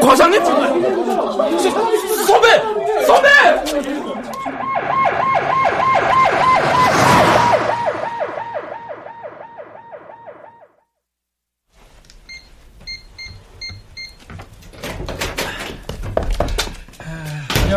과장님? 0.02 0.44
선배! 2.26 3.06
선배! 3.06 3.28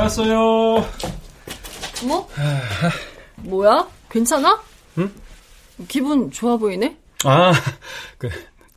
왔어요. 0.05 0.85
뭐? 2.05 2.29
뭐야? 3.37 3.87
괜찮아? 4.09 4.61
응? 4.99 5.11
기분 5.87 6.29
좋아 6.31 6.57
보이네? 6.57 6.95
아, 7.23 7.51
그, 8.17 8.29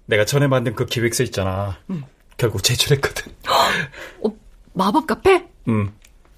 내가 0.09 0.25
전에 0.25 0.47
만든 0.47 0.75
그 0.75 0.87
기획서 0.87 1.23
있잖아. 1.23 1.77
응. 1.91 2.03
결국 2.39 2.63
제출했거든. 2.63 3.31
어, 4.25 4.35
마법 4.73 5.07
카페? 5.07 5.47
응. 5.69 5.93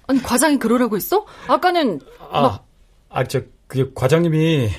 아니, 0.07 0.21
과장이 0.21 0.59
그러라고 0.59 0.97
했어? 0.97 1.25
아까는. 1.47 2.01
아, 2.31 2.41
막... 2.41 2.67
아, 3.09 3.23
저, 3.23 3.41
그게 3.67 3.89
과장님이, 3.95 4.69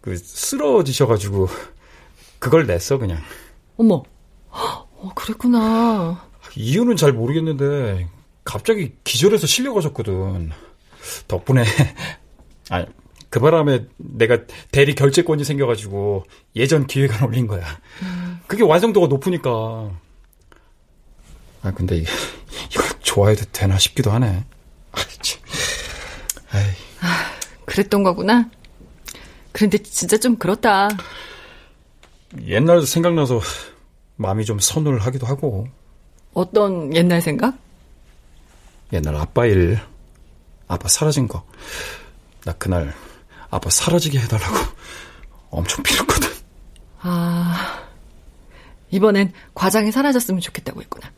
그, 0.00 0.16
쓰러지셔가지고, 0.16 1.48
그걸 2.38 2.66
냈어, 2.66 2.96
그냥. 2.96 3.18
어머. 3.76 4.02
어, 4.48 5.12
그랬구나. 5.14 6.26
이유는 6.56 6.96
잘 6.96 7.12
모르겠는데, 7.12 8.08
갑자기 8.42 8.94
기절해서 9.04 9.46
실려가셨거든. 9.46 10.50
덕분에 11.28 11.64
아, 12.70 12.86
그 13.34 13.40
바람에 13.40 13.86
내가 13.96 14.46
대리 14.70 14.94
결제권이 14.94 15.42
생겨가지고 15.42 16.24
예전 16.54 16.86
기획안 16.86 17.24
올린 17.24 17.48
거야. 17.48 17.66
음. 18.02 18.38
그게 18.46 18.62
완성도가 18.62 19.08
높으니까. 19.08 19.90
아 21.62 21.72
근데 21.72 21.96
이걸 21.96 22.86
좋아해도 23.00 23.46
되나 23.50 23.76
싶기도 23.76 24.12
하네. 24.12 24.44
아, 24.92 26.58
아, 27.00 27.32
그랬던 27.64 28.04
거구나. 28.04 28.48
그런데 29.50 29.78
진짜 29.78 30.16
좀 30.16 30.36
그렇다. 30.36 30.90
옛날 32.46 32.86
생각나서 32.86 33.40
마음이 34.14 34.44
좀 34.44 34.60
서늘하기도 34.60 35.26
하고. 35.26 35.66
어떤 36.34 36.94
옛날 36.94 37.20
생각? 37.20 37.58
옛날 38.92 39.16
아빠 39.16 39.44
일, 39.46 39.80
아빠 40.68 40.86
사라진 40.86 41.26
거. 41.26 41.44
나 42.44 42.52
그날 42.52 42.94
아빠 43.54 43.70
사라지게 43.70 44.18
해달라고 44.18 44.56
엄청 45.50 45.82
빌었거든. 45.84 46.28
아, 47.00 47.84
이번엔 48.90 49.32
과장이 49.54 49.92
사라졌으면 49.92 50.40
좋겠다고 50.40 50.82
했구나. 50.82 51.10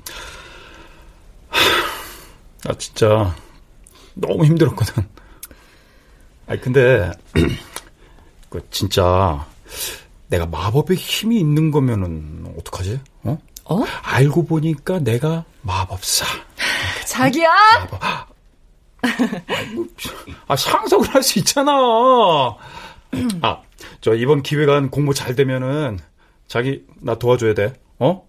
나 2.63 2.75
진짜 2.79 3.35
너무 4.15 4.45
힘들었거든. 4.45 5.09
아니, 6.47 6.61
근데, 6.61 7.11
그, 8.51 8.69
진짜, 8.71 9.47
내가 10.29 10.45
마법의 10.47 10.97
힘이 10.97 11.41
있는 11.41 11.71
거면은, 11.71 12.55
어떡하지? 12.59 13.01
어? 13.23 13.39
어? 13.65 13.85
알고 14.03 14.47
보니까 14.47 14.99
내가 14.99 15.45
마법사. 15.63 16.27
자기야? 17.07 17.49
아, 20.49 20.57
상속을 20.57 21.09
할 21.15 21.23
수 21.23 21.39
있잖아. 21.39 21.73
아, 23.43 23.63
저 24.01 24.15
이번 24.15 24.43
기획안 24.43 24.91
공모 24.91 25.13
잘 25.15 25.35
되면은 25.35 25.99
자기 26.47 26.85
나 27.01 27.17
도와줘야 27.19 27.55
돼. 27.55 27.75
어? 27.99 28.27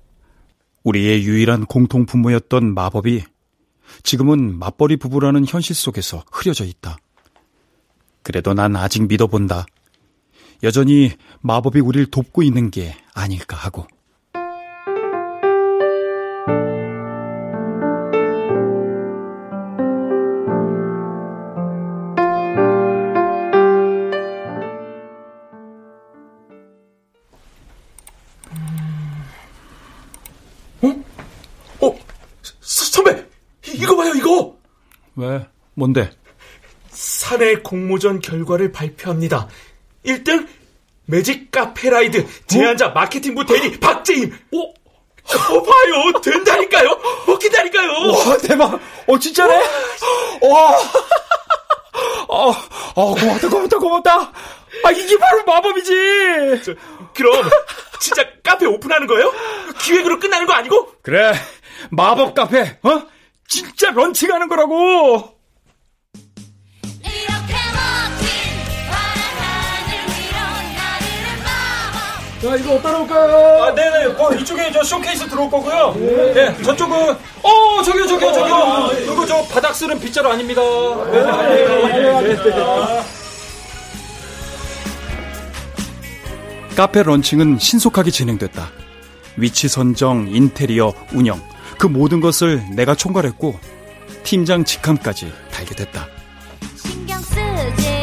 우리의 0.83 1.23
유일한 1.23 1.65
공통 1.65 2.05
분모였던 2.05 2.73
마법이 2.73 3.23
지금은 4.03 4.57
맞벌이 4.57 4.97
부부라는 4.97 5.45
현실 5.47 5.75
속에서 5.75 6.23
흐려져 6.31 6.65
있다. 6.65 6.97
그래도 8.23 8.53
난 8.53 8.75
아직 8.75 9.07
믿어본다. 9.07 9.65
여전히 10.63 11.11
마법이 11.41 11.79
우리를 11.79 12.07
돕고 12.07 12.43
있는 12.43 12.71
게 12.71 12.95
아닐까 13.13 13.55
하고. 13.57 13.87
뭔데? 35.77 36.09
사내 36.89 37.57
공모전 37.57 38.19
결과를 38.19 38.71
발표합니다. 38.71 39.47
1등 40.03 40.47
매직 41.05 41.51
카페라이드 41.51 42.25
제안자 42.47 42.87
어? 42.87 42.91
마케팅부 42.93 43.45
대리 43.45 43.79
박재임. 43.79 44.35
오, 44.51 44.63
어, 44.69 44.73
봐요, 45.63 46.19
된다니까요. 46.23 46.99
먹힌다니까요. 47.27 47.91
와 48.11 48.37
대박. 48.39 48.79
어 49.05 49.19
진짜네. 49.19 49.53
와. 50.41 50.77
어, 52.27 52.55
어 52.95 53.15
고맙다 53.15 53.47
고맙다 53.47 53.77
고맙다. 53.77 54.33
아 54.83 54.91
이게 54.91 55.15
바로 55.17 55.43
마법이지. 55.45 56.63
저, 56.65 56.73
그럼 57.13 57.49
진짜 57.99 58.23
카페 58.43 58.65
오픈하는 58.65 59.05
거예요? 59.05 59.31
기획으로 59.83 60.19
끝나는 60.19 60.47
거 60.47 60.53
아니고? 60.53 60.93
그래 61.03 61.33
마법 61.91 62.33
카페 62.33 62.79
어? 62.81 63.03
진짜 63.47 63.91
런칭 63.91 64.33
하는 64.33 64.47
거라고! 64.47 65.36
자, 72.47 72.55
이거 72.55 72.79
따라올까요? 72.81 73.63
아, 73.63 73.75
네네. 73.75 74.05
어, 74.17 74.31
이쪽에 74.33 74.71
저 74.71 74.81
쇼케이스 74.81 75.27
들어올 75.27 75.51
거고요. 75.51 75.93
네, 75.97 76.33
네 76.33 76.63
저쪽은, 76.63 77.11
어, 77.43 77.83
저기요, 77.83 78.07
저기요, 78.07 78.31
저기요. 78.31 78.55
아, 78.55 78.89
이거 78.93 79.25
저 79.25 79.43
바닥 79.47 79.75
쓰는 79.75 79.99
빗자루 79.99 80.29
아닙니다. 80.29 80.61
네, 81.11 81.23
네, 81.23 82.21
네, 82.21 82.35
네. 82.35 83.03
카페 86.77 87.03
런칭은 87.03 87.59
신속하게 87.59 88.11
진행됐다. 88.11 88.71
위치 89.35 89.67
선정, 89.67 90.29
인테리어, 90.29 90.93
운영, 91.11 91.41
그 91.77 91.87
모든 91.87 92.21
것을 92.21 92.63
내가 92.71 92.95
총괄했고 92.95 93.59
팀장 94.23 94.63
직함까지 94.63 95.33
달게 95.51 95.75
됐다. 95.75 96.01
하, 96.01 97.96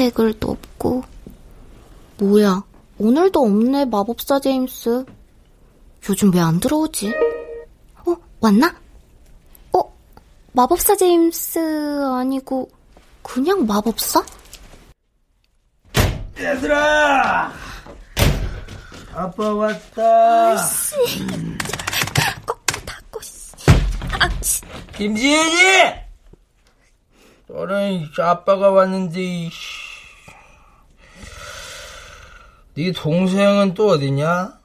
새 0.00 0.08
글도 0.08 0.50
없고 0.52 1.04
뭐야 2.16 2.62
오늘도 2.96 3.38
없네 3.38 3.84
마법사 3.84 4.40
제임스 4.40 5.04
요즘 6.08 6.32
왜 6.34 6.40
안 6.40 6.58
들어오지? 6.58 7.12
어 8.06 8.16
왔나? 8.40 8.74
마법사 10.52 10.96
제임스 10.96 11.58
아니고 12.14 12.70
그냥 13.22 13.66
마법사? 13.66 14.24
얘들아! 16.38 17.52
아빠 19.12 19.54
왔다. 19.54 20.52
아이씨. 20.52 20.94
거꾸로 22.46 22.80
닫고, 22.86 23.20
씨. 23.20 23.52
아, 24.18 24.28
씨. 24.40 24.62
김지혜지! 24.96 25.94
너는 27.48 28.08
아빠가 28.18 28.70
왔는데, 28.70 29.50
네 32.80 32.92
동생은 32.92 33.74
또 33.74 33.88
어디냐? 33.88 34.58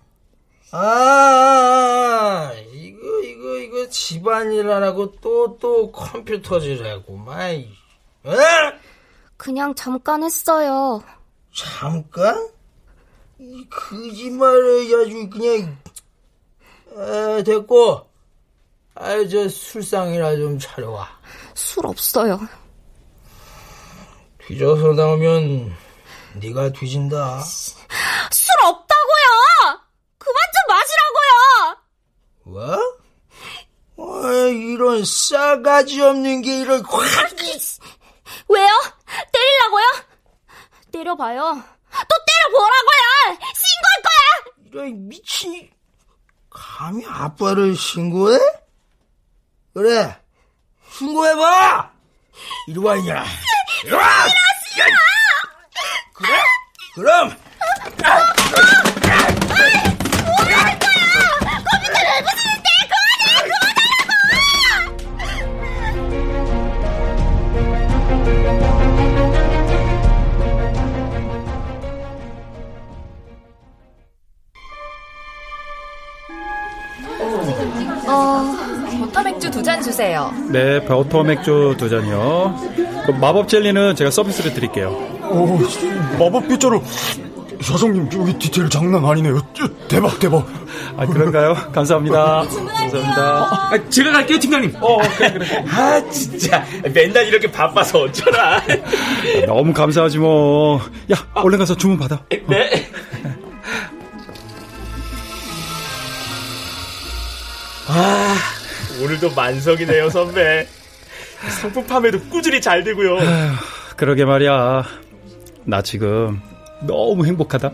아, 0.72 2.52
이거, 2.72 3.20
이거, 3.22 3.58
이거 3.58 3.90
집안일 3.90 4.72
하라고 4.72 5.12
또, 5.20 5.58
또 5.60 5.92
컴퓨터질하고, 5.92 7.18
마이. 7.18 7.68
에? 8.26 8.32
그냥 9.36 9.76
잠깐 9.76 10.24
했어요. 10.24 11.04
잠깐? 11.54 12.48
이 13.38 13.68
거짓말을 13.70 14.86
아주 14.86 15.30
그냥, 15.30 15.78
에, 16.98 17.44
됐고, 17.44 18.10
아유, 18.96 19.28
저 19.28 19.50
술상이나 19.50 20.38
좀 20.38 20.58
차려와. 20.58 21.06
술 21.54 21.86
없어요. 21.86 22.40
뒤져서 24.48 24.94
나오면 24.94 25.74
네가 26.36 26.72
뒤진다. 26.72 27.42
술 28.32 28.50
없다고요! 28.64 29.80
그만 30.18 30.42
좀 30.54 30.76
마시라고요! 30.76 31.78
뭐? 32.46 32.96
아, 33.98 34.30
이런 34.50 35.04
싸가지 35.06 36.02
없는 36.02 36.42
게 36.42 36.60
이런 36.62 36.84
확! 36.86 37.32
왜요? 38.50 38.68
때리려고요? 39.32 39.86
때려봐요. 40.92 41.64
또 41.92 42.16
때려보라고요! 42.28 43.40
신고할 43.56 44.02
거야! 44.04 44.54
이런 44.66 45.08
미친 45.08 45.70
감히 46.50 47.06
아빠를 47.08 47.76
신고해? 47.76 48.38
그래 49.74 50.18
신고해봐! 50.92 51.92
이리 52.68 52.80
와 52.80 52.96
이년아 52.96 53.26
이리 53.84 53.92
와! 53.94 54.26
그래? 56.14 56.30
그럼 56.96 57.38
어, 78.08 78.44
버터 79.00 79.24
맥주 79.24 79.52
두잔 79.52 79.82
주세요. 79.82 80.32
네, 80.50 80.84
버터 80.86 81.24
맥주 81.24 81.76
두 81.78 81.90
잔이요. 81.90 82.56
그 83.06 83.12
마법 83.12 83.48
젤리는 83.48 83.96
제가 83.96 84.12
서비스로 84.12 84.54
드릴게요. 84.54 84.90
오, 85.32 85.60
마법 86.20 86.48
빗자루. 86.48 86.82
사장님, 87.62 88.10
여기 88.20 88.38
디테일 88.38 88.70
장난 88.70 89.04
아니네요. 89.06 89.42
대박, 89.88 90.20
대박. 90.20 90.48
아, 90.98 91.06
그런가요? 91.06 91.54
감사합니다. 91.74 92.44
감사합니다. 92.44 93.22
아, 93.72 93.90
제가 93.90 94.12
갈게요, 94.12 94.40
팀장님. 94.40 94.76
어, 94.82 94.98
그래, 95.18 95.34
그래. 95.34 95.66
아, 95.70 96.02
진짜. 96.10 96.64
맨날 96.94 97.28
이렇게 97.28 97.52
바빠서 97.52 98.02
어쩌라. 98.02 98.62
너무 99.48 99.74
감사하지 99.74 100.20
뭐. 100.20 100.80
야, 101.12 101.16
얼른 101.34 101.60
가서 101.60 101.76
주문 101.76 101.98
받아. 101.98 102.22
네. 102.30 102.90
아, 107.88 108.36
오늘도 109.02 109.32
만석이네요, 109.36 110.10
선배. 110.10 110.68
상품 111.62 111.86
판매도 111.86 112.20
꾸준히 112.30 112.60
잘 112.60 112.84
되고요. 112.84 113.18
그러게 113.96 114.26
말이야. 114.26 114.84
나 115.66 115.82
지금 115.82 116.42
너무 116.86 117.26
행복하다. 117.26 117.72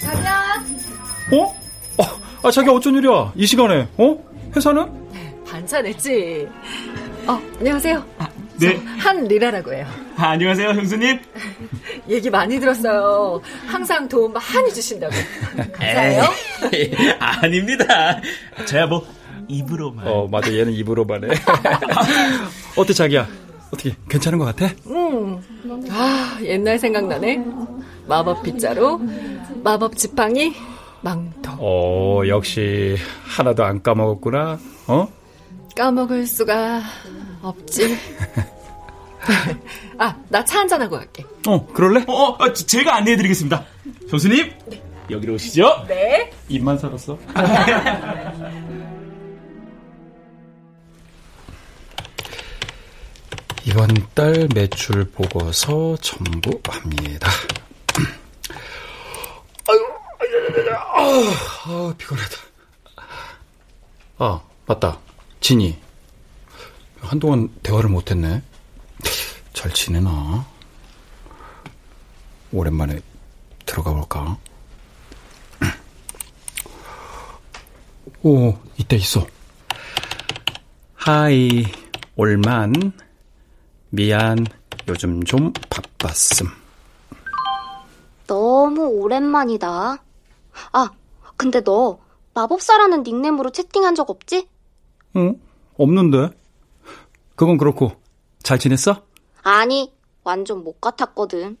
자기야. 0.00 0.64
어? 1.32 1.42
어? 1.98 2.04
아, 2.42 2.50
자기 2.50 2.70
어쩐 2.70 2.94
일이야? 2.96 3.32
이 3.36 3.46
시간에? 3.46 3.88
어? 3.96 4.18
회사는? 4.54 5.08
반찬 5.46 5.86
했지. 5.86 6.46
어, 7.26 7.40
안녕하세요. 7.58 8.04
네. 8.60 8.76
한리라라고 8.98 9.72
해요. 9.72 9.86
아, 10.16 10.30
안녕하세요, 10.30 10.70
형수님. 10.70 11.20
얘기 12.08 12.28
많이 12.30 12.58
들었어요. 12.58 13.40
항상 13.66 14.08
도움 14.08 14.32
많이 14.32 14.72
주신다고. 14.72 15.14
감사해요. 15.72 16.22
에이, 16.72 16.92
아닙니다. 17.20 18.20
저야 18.66 18.86
뭐 18.86 19.06
입으로만. 19.46 20.06
어, 20.08 20.26
맞아. 20.28 20.52
얘는 20.52 20.72
입으로만 20.72 21.24
해. 21.24 21.28
어때, 22.76 22.92
자기야? 22.92 23.28
어떻게, 23.68 23.94
괜찮은 24.08 24.38
것 24.38 24.44
같아? 24.46 24.72
음. 24.86 25.40
아, 25.90 26.38
옛날 26.42 26.78
생각나네. 26.78 27.44
마법 28.06 28.42
빗자루, 28.42 29.00
마법 29.62 29.96
지팡이, 29.96 30.54
망토. 31.02 31.52
어, 31.58 32.22
역시 32.26 32.96
하나도 33.24 33.64
안 33.64 33.82
까먹었구나. 33.82 34.58
어? 34.88 35.08
까먹을 35.76 36.26
수가 36.26 36.80
없지. 37.42 37.96
아, 39.98 40.16
나 40.28 40.42
차 40.44 40.60
한잔 40.60 40.80
하고 40.80 40.96
갈게. 40.96 41.24
어, 41.46 41.66
그럴래? 41.66 42.04
어, 42.08 42.36
어, 42.42 42.52
제가 42.52 42.96
안내해 42.96 43.16
드리겠습니다. 43.18 43.64
형수님, 44.08 44.50
여기로 45.10 45.34
오시죠. 45.34 45.84
네. 45.88 46.30
입만 46.48 46.78
살았어. 46.78 47.18
이번 53.68 53.86
달 54.14 54.48
매출 54.54 55.04
보고서 55.10 55.94
첨부합니다. 55.98 57.28
아유, 59.68 59.86
아유, 60.20 61.30
아, 61.66 61.94
피곤하다. 61.98 62.36
아, 64.16 64.40
맞다. 64.64 64.98
진이. 65.40 65.78
한동안 67.00 67.50
대화를 67.62 67.90
못했네. 67.90 68.42
잘 69.52 69.70
지내나? 69.74 70.46
오랜만에 72.50 72.98
들어가 73.66 73.92
볼까? 73.92 74.38
오, 78.22 78.58
이때 78.78 78.96
있어. 78.96 79.26
하이, 80.94 81.66
올만. 82.16 82.94
미안, 83.90 84.46
요즘 84.88 85.24
좀 85.24 85.52
바빴음. 85.70 86.48
너무 88.26 88.86
오랜만이다. 88.86 90.02
아, 90.72 90.90
근데 91.36 91.62
너 91.62 91.98
마법사라는 92.34 93.02
닉네임으로 93.02 93.50
채팅한 93.50 93.94
적 93.94 94.10
없지? 94.10 94.48
응? 95.16 95.40
없는데? 95.78 96.30
그건 97.34 97.56
그렇고, 97.56 97.92
잘 98.42 98.58
지냈어? 98.58 99.02
아니, 99.42 99.92
완전 100.24 100.62
못 100.62 100.80
같았거든. 100.80 101.56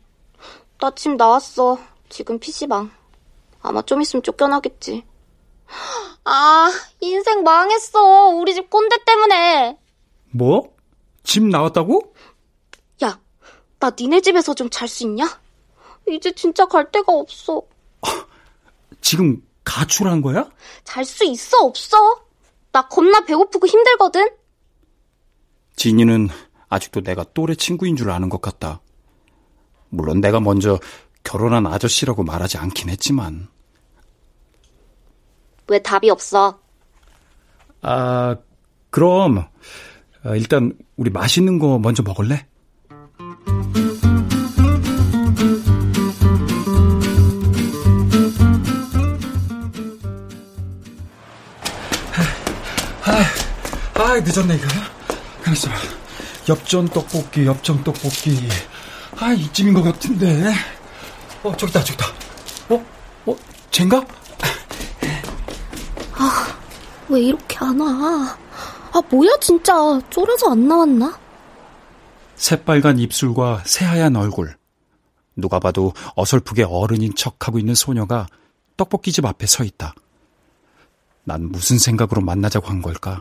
나집 0.80 1.16
나왔어. 1.16 1.78
지금 2.08 2.38
PC방. 2.38 2.90
아마 3.62 3.82
좀 3.82 4.02
있으면 4.02 4.22
쫓겨나겠지. 4.22 5.04
아, 6.24 6.70
인생 7.00 7.42
망했어. 7.42 8.28
우리 8.28 8.54
집 8.54 8.70
꼰대 8.70 9.04
때문에. 9.04 9.78
뭐? 10.30 10.77
집 11.28 11.44
나왔다고? 11.44 12.14
야, 13.04 13.20
나 13.78 13.90
니네 13.96 14.22
집에서 14.22 14.54
좀 14.54 14.70
잘 14.70 14.88
수 14.88 15.04
있냐? 15.04 15.28
이제 16.08 16.32
진짜 16.32 16.64
갈 16.66 16.90
데가 16.90 17.12
없어. 17.12 17.62
지금 19.02 19.42
가출한 19.62 20.22
거야? 20.22 20.48
잘 20.84 21.04
수 21.04 21.24
있어, 21.26 21.58
없어? 21.60 21.98
나 22.72 22.88
겁나 22.88 23.20
배고프고 23.26 23.66
힘들거든? 23.66 24.30
진이는 25.76 26.28
아직도 26.70 27.02
내가 27.02 27.24
또래 27.34 27.54
친구인 27.54 27.94
줄 27.94 28.10
아는 28.10 28.30
것 28.30 28.40
같다. 28.40 28.80
물론 29.90 30.22
내가 30.22 30.40
먼저 30.40 30.78
결혼한 31.24 31.66
아저씨라고 31.66 32.22
말하지 32.24 32.56
않긴 32.56 32.88
했지만. 32.88 33.48
왜 35.66 35.78
답이 35.82 36.08
없어? 36.08 36.58
아, 37.82 38.36
그럼, 38.90 39.38
어, 39.38 39.50
일단 40.36 40.72
우리 40.96 41.10
맛있는 41.10 41.58
거 41.58 41.78
먼저 41.78 42.02
먹을래? 42.02 42.46
아, 53.04 54.00
아, 54.02 54.20
늦었네, 54.20 54.56
이거. 54.56 54.68
가만 55.42 55.52
있어 55.54 55.68
봐. 55.70 55.76
엽전 56.48 56.88
떡볶이, 56.88 57.46
엽전 57.46 57.84
떡볶이. 57.84 58.38
아, 59.18 59.32
이쯤인 59.32 59.74
것 59.74 59.82
같은데. 59.82 60.52
어, 61.42 61.56
저기다, 61.56 61.82
저기다. 61.84 62.06
어? 62.70 63.36
쟨가? 63.70 64.04
아, 66.14 66.58
왜 67.08 67.20
이렇게 67.20 67.56
안 67.60 67.78
와? 67.80 68.36
아, 68.98 69.02
뭐야, 69.10 69.30
진짜. 69.40 69.72
쫄아서 70.10 70.50
안 70.50 70.66
나왔나? 70.66 71.16
새빨간 72.34 72.98
입술과 72.98 73.62
새하얀 73.64 74.16
얼굴. 74.16 74.56
누가 75.36 75.60
봐도 75.60 75.92
어설프게 76.16 76.64
어른인 76.64 77.14
척하고 77.14 77.60
있는 77.60 77.76
소녀가 77.76 78.26
떡볶이집 78.76 79.24
앞에 79.24 79.46
서 79.46 79.62
있다. 79.62 79.94
난 81.22 81.48
무슨 81.52 81.78
생각으로 81.78 82.22
만나자고 82.22 82.66
한 82.66 82.82
걸까? 82.82 83.20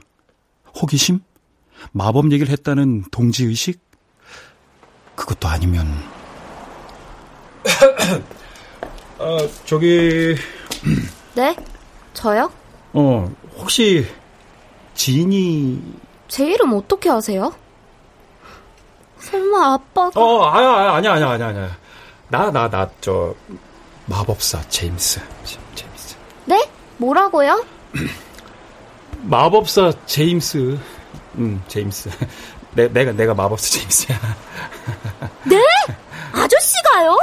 호기심? 0.81 1.19
마법 1.91 2.31
얘기를 2.31 2.51
했다는 2.51 3.05
동지의식? 3.11 3.79
그것도 5.15 5.47
아니면. 5.47 5.87
아, 9.19 9.37
저기. 9.65 10.35
네? 11.35 11.55
저요? 12.13 12.51
어, 12.93 13.31
혹시, 13.57 14.07
지인이. 14.97 15.81
제 16.27 16.45
이름 16.47 16.73
어떻게 16.73 17.09
아세요? 17.09 17.53
설마 19.19 19.73
아빠가. 19.73 20.19
어, 20.19 20.49
아야, 20.49 20.93
아니야, 20.95 21.13
아니야, 21.13 21.29
아니야, 21.29 21.47
아니야. 21.47 21.77
나, 22.29 22.51
나, 22.51 22.69
나, 22.69 22.89
저, 22.99 23.33
마법사 24.07 24.67
제임스. 24.67 25.21
제임스. 25.75 26.15
네? 26.45 26.69
뭐라고요? 26.97 27.63
마법사 29.23 29.93
제임스. 30.07 30.77
응, 31.37 31.61
제임스. 31.67 32.09
내, 32.73 32.87
내가, 32.89 33.11
내가 33.11 33.33
마법사 33.33 33.79
제임스야. 33.79 34.19
네? 35.45 35.63
아저씨가요? 36.33 37.17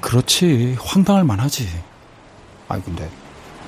그렇지. 0.00 0.76
황당할 0.80 1.24
만하지. 1.24 1.68
아니, 2.68 2.84
근데, 2.84 3.10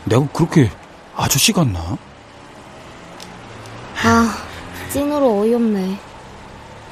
내가 0.05 0.27
그렇게 0.33 0.71
아저씨 1.17 1.53
같나? 1.53 1.97
아, 4.03 4.37
찐으로 4.93 5.41
어이없네. 5.41 5.99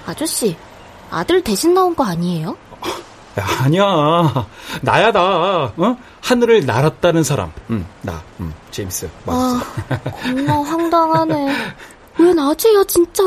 아저씨, 0.06 0.56
아들 1.10 1.42
대신 1.42 1.74
나온 1.74 1.94
거 1.94 2.04
아니에요? 2.04 2.56
야, 3.38 3.46
아니야. 3.60 4.46
나야, 4.82 5.10
나. 5.12 5.20
어? 5.76 5.96
하늘을 6.20 6.66
날았다는 6.66 7.22
사람. 7.24 7.52
응, 7.70 7.86
나. 8.02 8.22
응, 8.40 8.52
제임스. 8.70 9.10
마법사. 9.24 9.66
아, 9.88 9.98
겁나 10.10 10.62
황당하네. 10.62 11.56
왜 12.18 12.34
낮에야, 12.34 12.84
진짜? 12.84 13.22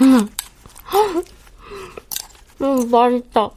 음, 0.00 0.28
음 2.60 2.90
맛있다. 2.90 3.50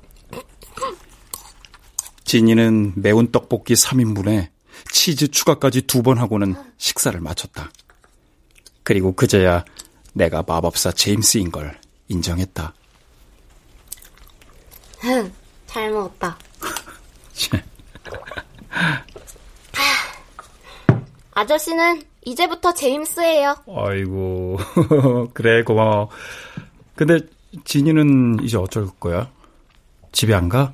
진이는 2.25 2.93
매운 2.95 3.31
떡볶이 3.31 3.73
3인분에 3.73 4.49
치즈 4.91 5.29
추가까지 5.29 5.81
두 5.83 6.01
번 6.03 6.17
하고는 6.17 6.55
식사를 6.77 7.19
마쳤다. 7.21 7.71
그리고 8.83 9.13
그제야 9.13 9.63
내가 10.13 10.43
마법사 10.45 10.91
제임스인 10.91 11.51
걸 11.51 11.79
인정했다. 12.09 12.73
응, 15.05 15.31
잘 15.67 15.91
먹었다. 15.91 16.37
아저씨는 21.33 22.01
이제부터 22.31 22.73
제임스예요. 22.73 23.55
아이고, 23.73 24.57
그래, 25.33 25.63
고마워. 25.63 26.09
근데 26.95 27.19
진이는 27.63 28.43
이제 28.43 28.57
어쩔 28.57 28.89
거야? 28.99 29.31
집에 30.11 30.33
안 30.33 30.49
가? 30.49 30.73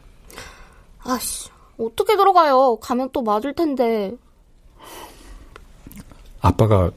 아씨, 1.04 1.50
어떻게 1.78 2.18
들어가요? 2.18 2.78
가면 2.78 3.10
또 3.12 3.22
맞을 3.22 3.54
텐데. 3.54 4.12
아빠가 6.42 6.90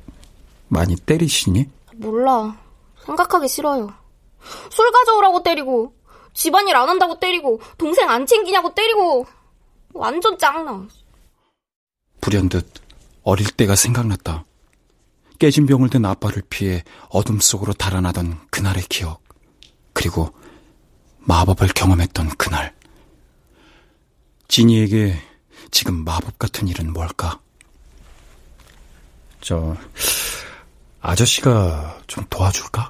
많이 0.68 0.96
때리시니? 0.96 1.68
몰라. 1.96 2.58
생각하기 3.04 3.48
싫어요. 3.48 3.92
술 4.70 4.90
가져오라고 4.90 5.42
때리고, 5.42 5.92
집안일 6.32 6.76
안 6.76 6.88
한다고 6.88 7.18
때리고, 7.20 7.60
동생 7.76 8.08
안 8.08 8.24
챙기냐고 8.24 8.74
때리고, 8.74 9.26
완전 9.92 10.38
짱나. 10.38 10.86
불현듯 12.22 12.66
어릴 13.22 13.50
때가 13.50 13.76
생각났다. 13.76 14.45
깨진 15.38 15.66
병을 15.66 15.90
든 15.90 16.05
아빠를 16.05 16.42
피해 16.49 16.83
어둠 17.11 17.40
속으로 17.40 17.72
달아나던 17.72 18.38
그날의 18.51 18.85
기억. 18.88 19.22
그리고 19.92 20.31
마법을 21.20 21.68
경험했던 21.68 22.31
그날. 22.37 22.75
지니에게 24.49 25.16
지금 25.70 26.05
마법 26.05 26.38
같은 26.38 26.68
일은 26.68 26.92
뭘까? 26.92 27.40
저, 29.40 29.77
아저씨가 31.01 32.01
좀 32.07 32.25
도와줄까? 32.31 32.88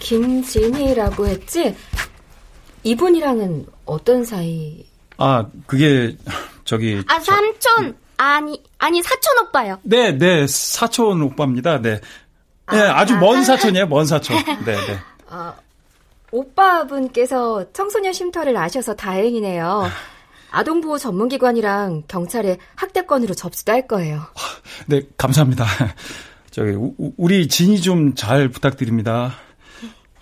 김진희라고 0.00 1.26
했지? 1.26 1.76
이분이랑은 2.82 3.66
어떤 3.84 4.24
사이? 4.24 4.86
아, 5.16 5.46
그게, 5.66 6.16
저기. 6.68 7.02
아, 7.08 7.18
삼촌! 7.18 7.96
아니, 8.18 8.62
아니, 8.76 9.02
사촌 9.02 9.38
오빠요. 9.38 9.78
네, 9.84 10.12
네, 10.12 10.46
사촌 10.46 11.22
오빠입니다. 11.22 11.80
네. 11.80 11.98
네, 12.70 12.80
아, 12.82 12.98
아주 12.98 13.16
먼 13.16 13.42
사촌이에요, 13.42 13.86
먼 13.86 14.04
사촌. 14.06 14.36
네, 14.66 14.76
네. 14.76 14.98
아, 15.30 15.54
오빠분께서 16.30 17.72
청소년 17.72 18.12
쉼터를 18.12 18.54
아셔서 18.58 18.94
다행이네요. 18.94 19.88
아동보호 20.50 20.98
전문기관이랑 20.98 22.02
경찰에 22.06 22.58
학대건으로 22.74 23.32
접수도 23.34 23.72
할 23.72 23.86
거예요. 23.86 24.20
네, 24.86 25.00
감사합니다. 25.16 25.64
저기, 26.50 26.72
우, 26.72 26.92
우리 27.16 27.48
진이 27.48 27.80
좀 27.80 28.14
잘 28.14 28.50
부탁드립니다. 28.50 29.32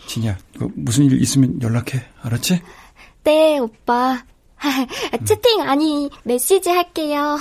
진이야, 0.06 0.38
무슨 0.76 1.06
일 1.06 1.20
있으면 1.20 1.60
연락해. 1.60 2.06
알았지? 2.22 2.62
네, 3.24 3.58
오빠. 3.58 4.22
채팅 5.24 5.62
아니 5.62 6.10
메시지 6.24 6.70
할게요. 6.70 7.38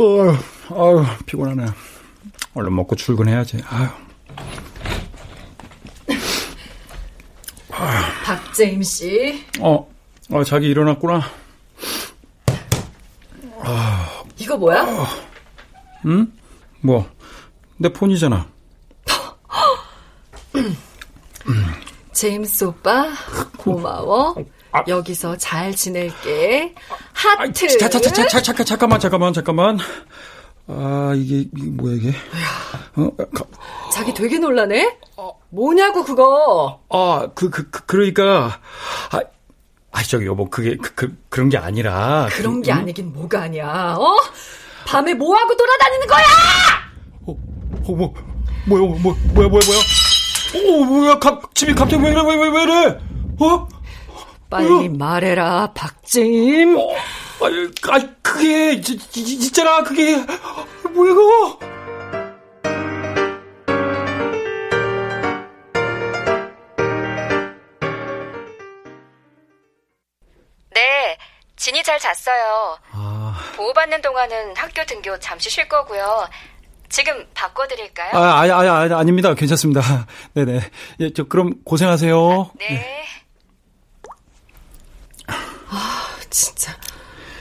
어, 0.00 0.36
아유, 0.70 1.04
피곤하네. 1.26 1.66
얼른 2.54 2.74
먹고 2.74 2.94
출근해야지. 2.94 3.62
아유. 3.68 3.88
박재임 8.58 8.82
씨. 8.82 9.44
어, 9.60 9.88
어, 10.32 10.44
자기 10.44 10.68
일어났구나. 10.68 11.22
아, 13.60 14.24
이거 14.36 14.56
뭐야? 14.56 14.82
어, 14.82 15.06
응? 16.06 16.32
뭐, 16.80 17.08
내 17.76 17.88
폰이잖아. 17.92 18.48
제임스 22.12 22.64
오빠, 22.64 23.06
고마워. 23.58 24.34
아, 24.72 24.82
여기서 24.88 25.36
잘 25.36 25.72
지낼게. 25.72 26.74
하트. 27.12 27.64
아, 27.64 27.78
자, 27.78 27.88
자, 27.88 28.00
자, 28.00 28.26
자, 28.26 28.42
잠깐, 28.42 28.66
잠깐만, 28.66 28.98
잠깐만, 28.98 29.32
잠깐만. 29.32 29.78
아, 30.66 31.12
이게, 31.16 31.48
이게 31.56 31.70
뭐야, 31.70 31.94
이게? 31.94 32.12
어, 32.96 33.08
가... 33.32 33.44
자기 33.92 34.12
되게 34.12 34.38
놀라네? 34.40 34.98
뭐냐고, 35.50 36.04
그거? 36.04 36.80
아, 36.90 37.28
그, 37.34 37.50
그, 37.50 37.70
그 37.70 37.86
그러니까, 37.86 38.60
아, 39.10 39.20
아, 39.92 40.02
저기, 40.02 40.26
여보, 40.26 40.48
그게, 40.50 40.76
그, 40.76 40.94
그, 40.94 41.16
그런 41.28 41.48
게 41.48 41.56
아니라. 41.56 42.28
그런 42.30 42.60
게 42.60 42.70
응? 42.70 42.78
아니긴 42.78 43.12
뭐가 43.12 43.42
아니야, 43.42 43.96
어? 43.98 44.16
밤에 44.86 45.14
뭐 45.14 45.34
하고 45.36 45.56
돌아다니는 45.56 46.06
거야! 46.06 46.24
어, 47.26 47.32
어, 47.32 47.92
뭐, 47.92 48.14
뭐야, 48.66 48.82
뭐, 49.00 49.16
뭐야, 49.34 49.48
뭐야, 49.48 49.48
뭐야? 49.48 49.80
어, 50.54 50.84
뭐야, 50.84 51.18
갑, 51.18 51.54
집이 51.54 51.74
갑자기 51.74 52.02
왜 52.02 52.10
이래, 52.10 52.20
왜, 52.22 52.36
왜, 52.36 52.48
왜 52.48 52.62
이래? 52.62 52.98
어? 53.40 53.68
빨리 54.50 54.88
말해라, 54.88 55.72
박재임. 55.74 56.76
어, 56.78 56.94
아, 57.40 57.94
아, 57.94 58.00
그게, 58.22 58.74
이, 58.74 58.98
이, 59.16 59.20
있잖아, 59.46 59.82
그게, 59.82 60.16
뭐야, 60.92 61.10
이거? 61.12 61.58
네, 71.72 71.82
잘 71.82 71.98
잤어요. 71.98 72.78
아... 72.92 73.38
보호받는 73.56 74.00
동안은 74.00 74.56
학교 74.56 74.84
등교 74.84 75.18
잠시 75.18 75.50
쉴 75.50 75.68
거고요. 75.68 76.28
지금 76.88 77.26
바꿔드릴까요? 77.34 78.10
아, 78.14 78.40
아니, 78.40 78.50
아니, 78.50 78.68
아니, 78.68 78.94
아닙니다. 78.94 79.34
괜찮습니다. 79.34 80.06
네네. 80.34 80.60
예, 81.00 81.12
저, 81.12 81.24
그럼 81.24 81.62
고생하세요. 81.64 82.50
네. 82.58 82.68
네. 82.68 83.04
아, 85.26 86.16
진짜. 86.30 86.74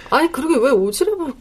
아니, 0.10 0.32
그러게 0.32 0.56
왜 0.56 0.72
오지랖을. 0.72 1.36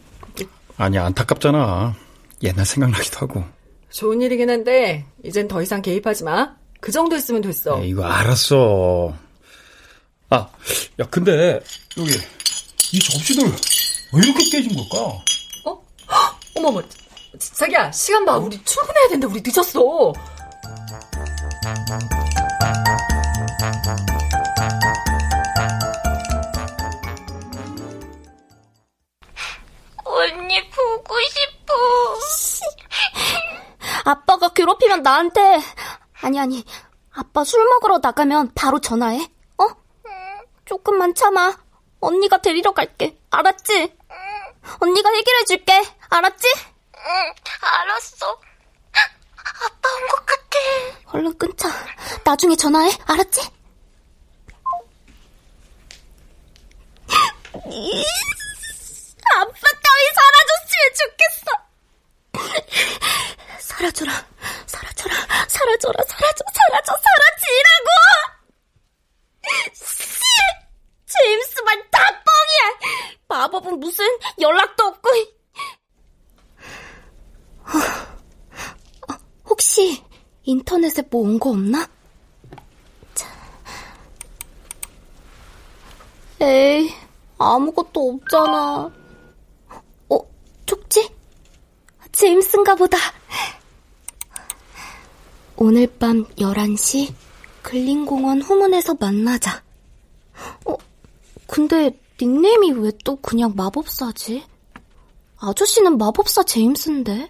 아니, 0.77 0.97
안타깝잖아. 0.97 1.95
옛날 2.43 2.65
생각나기도 2.65 3.19
하고. 3.19 3.43
좋은 3.89 4.21
일이긴 4.21 4.49
한데, 4.49 5.05
이젠 5.23 5.47
더 5.47 5.61
이상 5.61 5.81
개입하지 5.81 6.23
마. 6.23 6.55
그 6.79 6.91
정도 6.91 7.15
했으면 7.15 7.41
됐어. 7.41 7.81
에이, 7.81 7.89
이거 7.89 8.05
알았어. 8.05 9.13
아, 10.29 10.49
야, 10.99 11.05
근데, 11.09 11.59
여기, 11.97 12.11
이 12.93 12.99
접시들, 12.99 13.43
왜 14.13 14.21
이렇게 14.23 14.43
깨진 14.49 14.75
걸까? 14.75 15.21
어? 15.65 15.81
어머머, 16.55 16.81
자기야, 17.37 17.91
시간 17.91 18.23
봐. 18.25 18.37
우리 18.37 18.63
출근해야 18.63 19.09
된다. 19.09 19.27
우리 19.27 19.41
늦었어. 19.45 20.13
언니 30.05 30.69
보고 30.69 31.15
싶어. 31.29 31.73
아빠가 34.09 34.49
괴롭히면 34.49 35.03
나한테 35.03 35.59
아니 36.21 36.39
아니 36.39 36.63
아빠 37.11 37.43
술 37.43 37.63
먹으러 37.65 37.99
나가면 38.01 38.51
바로 38.55 38.79
전화해. 38.79 39.27
어? 39.57 39.67
조금만 40.65 41.13
참아. 41.13 41.66
언니가 41.99 42.37
데리러 42.37 42.73
갈게. 42.73 43.17
알았지? 43.31 43.95
언니가 44.79 45.09
해결해 45.09 45.45
줄게. 45.45 45.73
알았지? 46.09 46.47
응, 46.95 47.33
알았어. 47.61 48.39
아빠 49.45 49.89
온 49.89 50.07
것 50.09 50.25
같아. 50.25 50.57
얼른 51.13 51.37
끊자. 51.37 51.69
나중에 52.23 52.55
전화해. 52.55 52.91
알았지? 53.05 53.41
아빠 59.35 59.67
따위 59.83 60.03
사라졌으면 60.15 60.81
좋겠어. 60.97 61.47
사라져라, 63.59 64.11
사라져라, 64.65 65.15
사라져라, 65.47 66.03
사라져, 66.07 66.43
사라져, 66.53 66.93
사라지라고! 67.03 67.89
씨! 69.73 70.21
제임스 71.19 71.61
말다 71.61 71.99
뻥이야! 71.99 72.91
마법은 73.27 73.79
무슨 73.79 74.05
연락도 74.39 74.83
없고. 74.85 75.09
어, 79.09 79.13
혹시 79.45 80.03
인터넷에 80.43 81.01
뭐 81.09 81.23
온 81.23 81.39
거 81.39 81.49
없나? 81.51 81.87
에이, 86.39 86.93
아무것도 87.39 88.09
없잖아. 88.23 88.91
어, 90.09 90.17
쪽지? 90.65 91.09
제임스인가 92.11 92.75
보다. 92.75 92.97
오늘 95.55 95.87
밤 95.97 96.23
11시 96.35 97.11
근린공원 97.63 98.41
후문에서 98.43 98.93
만나자. 98.99 99.63
어, 101.47 101.53
근데 101.53 101.99
닉네임이 102.21 102.71
왜 102.73 102.91
또 103.03 103.15
그냥 103.17 103.53
마법사지? 103.55 104.43
아저씨는 105.39 105.97
마법사 105.97 106.43
제임스인데? 106.43 107.29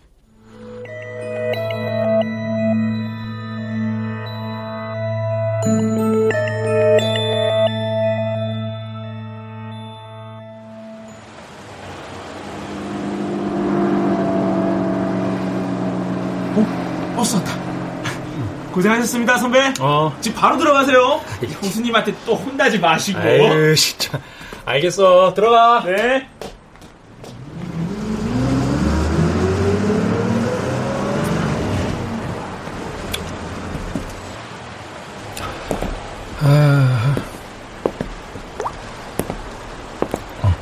고생하셨습니다, 18.87 19.37
선배. 19.37 19.73
어. 19.79 20.15
지금 20.21 20.39
바로 20.39 20.57
들어가세요. 20.57 21.21
형수님한테 21.61 22.15
또 22.25 22.35
혼나지 22.35 22.79
마시고. 22.79 23.19
에이, 23.19 23.75
진짜. 23.75 24.19
알겠어. 24.65 25.33
들어가. 25.33 25.83
네. 25.83 26.27
아, 36.39 37.15
어. 40.43 40.55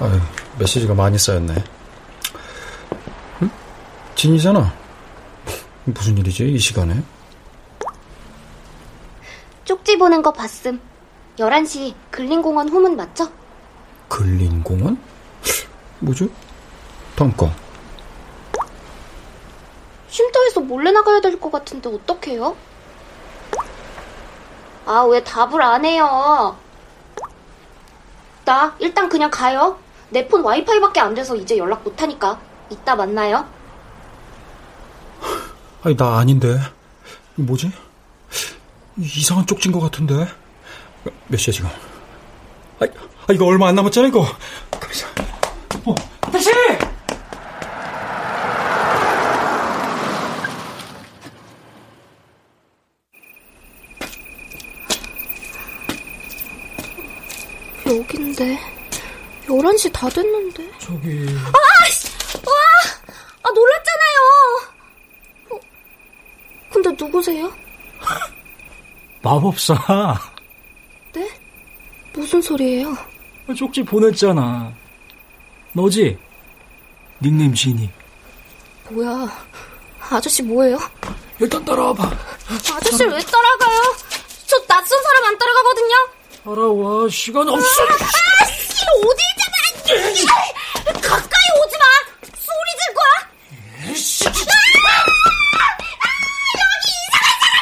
아유, 0.00 0.20
메시지가 0.58 0.94
많이 0.94 1.18
쌓였네. 1.18 1.54
응? 3.42 3.50
진이잖아. 4.16 4.72
무슨 5.84 6.18
일이지, 6.18 6.48
이 6.48 6.58
시간에? 6.58 7.02
보낸 10.08 10.22
거 10.22 10.32
봤음. 10.32 10.80
11시 11.38 11.94
근린공원 12.10 12.70
후문 12.70 12.96
맞죠? 12.96 13.30
근린공원? 14.08 14.98
뭐지? 15.98 16.32
거. 17.36 17.50
쉼터에서 20.08 20.60
몰래 20.60 20.92
나가야 20.92 21.20
될 21.20 21.38
것 21.38 21.52
같은데 21.52 21.90
어떡해요? 21.90 22.56
아, 24.86 25.02
왜 25.02 25.22
답을 25.22 25.60
안 25.60 25.84
해요? 25.84 26.56
나 28.46 28.74
일단 28.78 29.10
그냥 29.10 29.30
가요. 29.30 29.78
내 30.08 30.26
폰 30.26 30.40
와이파이밖에 30.42 31.00
안 31.00 31.12
돼서 31.12 31.36
이제 31.36 31.58
연락 31.58 31.82
못 31.84 32.00
하니까. 32.00 32.40
이따 32.70 32.96
만나요. 32.96 33.46
아니, 35.82 35.94
나 35.98 36.16
아닌데. 36.18 36.58
뭐지? 37.34 37.70
이상한 38.98 39.46
쪽진 39.46 39.70
것 39.72 39.80
같은데. 39.80 40.26
몇 41.28 41.36
시야, 41.38 41.52
지금? 41.52 41.70
아, 42.80 42.84
아 43.26 43.32
이거 43.32 43.46
얼마 43.46 43.68
안 43.68 43.74
남았잖아, 43.74 44.08
이거. 44.08 44.26
어, 45.84 45.94
택시! 46.32 46.50
여긴데. 57.86 58.58
11시 59.46 59.92
다 59.92 60.08
됐는데. 60.10 60.70
저기. 60.78 61.26
아! 61.46 61.52
와! 62.46 62.54
아, 63.42 63.50
놀랐잖아요! 63.50 64.18
어, 65.50 65.60
근데 66.70 66.90
누구세요? 67.02 67.50
마법사. 69.22 69.74
네? 71.14 71.28
무슨 72.12 72.40
소리예요? 72.40 72.96
쪽지 73.56 73.82
보냈잖아. 73.82 74.72
너지? 75.72 76.18
닉네임 77.20 77.54
지니. 77.54 77.90
뭐야. 78.90 79.28
아저씨 80.10 80.42
뭐예요? 80.42 80.78
일단 81.40 81.64
따라와봐. 81.64 82.10
아저씨를 82.48 83.12
왜 83.12 83.20
따라가요? 83.20 83.96
저 84.46 84.56
낯선 84.66 85.02
사람 85.02 85.24
안 85.24 85.38
따라가거든요? 85.38 85.94
따라와, 86.44 87.08
시간 87.10 87.48
없어. 87.48 87.82
아, 87.84 87.96
씨, 88.46 88.84
어디 89.04 89.22
있잖아! 89.30 89.54
가까이 91.00 91.46
오지 91.60 91.76
마! 91.78 91.84
소리 92.36 92.68
질 92.78 92.82
거야! 92.94 93.10
에이씨. 93.90 94.28
아! 94.28 94.30
아, 94.30 96.06
여기 96.54 96.86
이상한 97.02 97.28
사람 97.40 97.54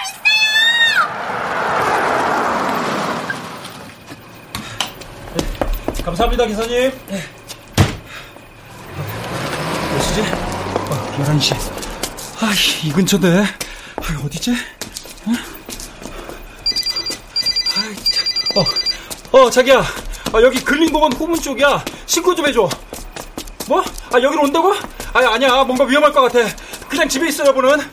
있어요! 5.95 6.06
감사합니다, 6.17 6.47
기사님. 6.47 6.91
몇 9.93 10.01
시지? 10.01 10.21
어, 10.23 11.13
11시. 11.19 11.55
아, 12.41 12.53
이 12.85 12.91
근처인데. 12.91 13.43
아, 13.43 14.25
어디지? 14.25 14.53
어? 15.27 15.33
아, 18.57 18.61
어, 19.37 19.39
어, 19.43 19.51
자기야. 19.51 19.81
아, 19.81 20.41
여기 20.41 20.59
근린공원 20.65 21.13
후문 21.13 21.39
쪽이야. 21.39 21.85
신고 22.07 22.35
좀 22.35 22.47
해줘. 22.47 22.67
뭐? 23.69 23.83
아, 23.83 24.15
여기로 24.19 24.45
온다고? 24.45 24.75
아니, 25.13 25.27
아니야. 25.27 25.65
뭔가 25.65 25.85
위험할 25.85 26.13
것 26.13 26.23
같아. 26.23 26.49
그냥 26.89 27.07
집에 27.11 27.29
있어, 27.29 27.45
여보는. 27.45 27.79
어, 27.79 27.83
어, 27.83 27.85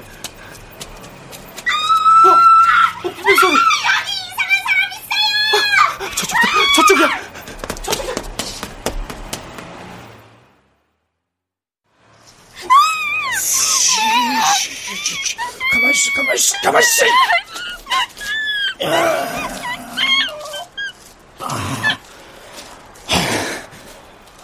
무슨 3.04 3.22
소리? 3.22 3.34
여기 3.34 4.12
이상한 4.16 4.56
사람 4.64 4.92
있어요! 4.94 5.60
아, 6.00 6.16
저쪽, 6.16 6.32
저쪽이야. 6.76 7.10
저쪽이야. 7.84 8.14
가만 16.34 16.36
있어, 16.36 16.56
가만 16.64 16.82
있어. 16.82 17.06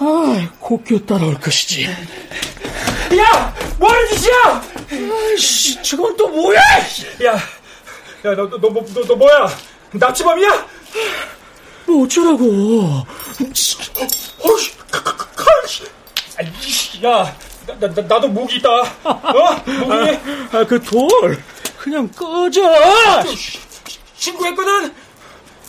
아, 0.02 0.50
곱게 0.60 1.04
따라올 1.06 1.38
것이지. 1.40 1.86
야! 1.86 3.54
뭐하는 3.80 4.08
짓이야! 4.10 4.64
아이씨, 4.92 5.82
저건 5.84 6.16
또 6.16 6.28
뭐야! 6.28 6.60
야, 7.24 7.34
야, 7.34 7.42
너, 8.36 8.48
너, 8.48 8.60
너, 8.60 8.70
너, 8.70 8.86
너, 8.94 9.02
너 9.08 9.16
뭐야? 9.16 9.50
납치범이야? 9.92 10.68
뭐 11.88 12.04
어쩌라고. 12.04 13.04
어이씨, 13.42 13.78
야, 17.04 17.36
나, 17.66 17.80
나, 17.80 17.88
나도 18.02 18.28
무기 18.28 18.58
있다. 18.58 18.70
어? 19.04 19.56
무기? 19.66 20.20
아, 20.52 20.64
그 20.66 20.80
돌. 20.84 21.42
그냥 21.90 22.08
꺼져! 22.10 22.62
신고했거든? 24.16 24.94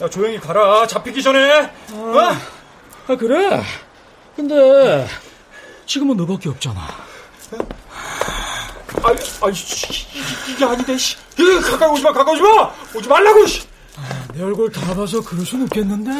야, 0.02 0.10
조용히 0.10 0.38
가라. 0.38 0.86
잡히기 0.86 1.22
전에. 1.22 1.62
어? 1.92 2.36
아, 3.06 3.16
그래? 3.16 3.62
근데, 4.36 5.08
지금은 5.86 6.16
너밖에 6.18 6.50
없잖아. 6.50 6.80
아, 9.02 9.08
아, 9.08 9.14
이게 10.48 10.64
아닌데, 10.64 10.96
씨. 10.98 11.16
가까이 11.70 11.88
오지 11.88 12.02
마, 12.02 12.12
가까이 12.12 12.34
오지 12.34 12.42
마! 12.42 12.70
오지 12.94 13.08
말라고, 13.08 13.46
씨! 13.46 13.62
아, 13.96 14.26
내 14.34 14.42
얼굴 14.42 14.70
다 14.70 14.94
봐서 14.94 15.22
그럴 15.22 15.46
순 15.46 15.62
없겠는데? 15.62 16.10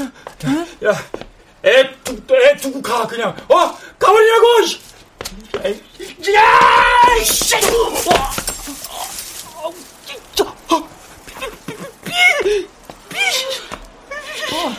야, 0.87 0.95
애, 1.67 1.91
두, 2.05 2.17
애 2.37 2.57
두고 2.57 2.81
가, 2.81 3.07
그냥. 3.07 3.37
어? 3.49 3.77
가버리라고, 3.99 4.63
씨! 4.67 4.81
야, 6.35 7.23
씨! 7.23 7.55
어, 7.57 7.61
진짜. 10.07 10.45
어, 10.71 10.89
삐, 11.27 11.35
삐, 13.09 13.20
어, 14.53 14.75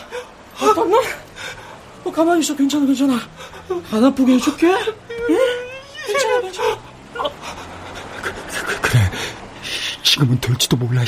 잠깐만. 0.60 1.02
어, 2.04 2.12
가만히 2.12 2.41
있어. 2.41 2.56
괜찮아, 2.56 2.86
괜찮아. 2.86 3.20
안 3.91 4.06
아프게 4.06 4.34
해줄게. 4.34 4.68
응? 4.68 5.38
괜찮아, 6.08 6.41
괜찮아. 6.41 6.78
그, 8.22 8.34
그, 8.66 8.82
그래. 8.82 9.12
지금은 10.04 10.39
될지도 10.41 10.76
몰라. 10.78 11.04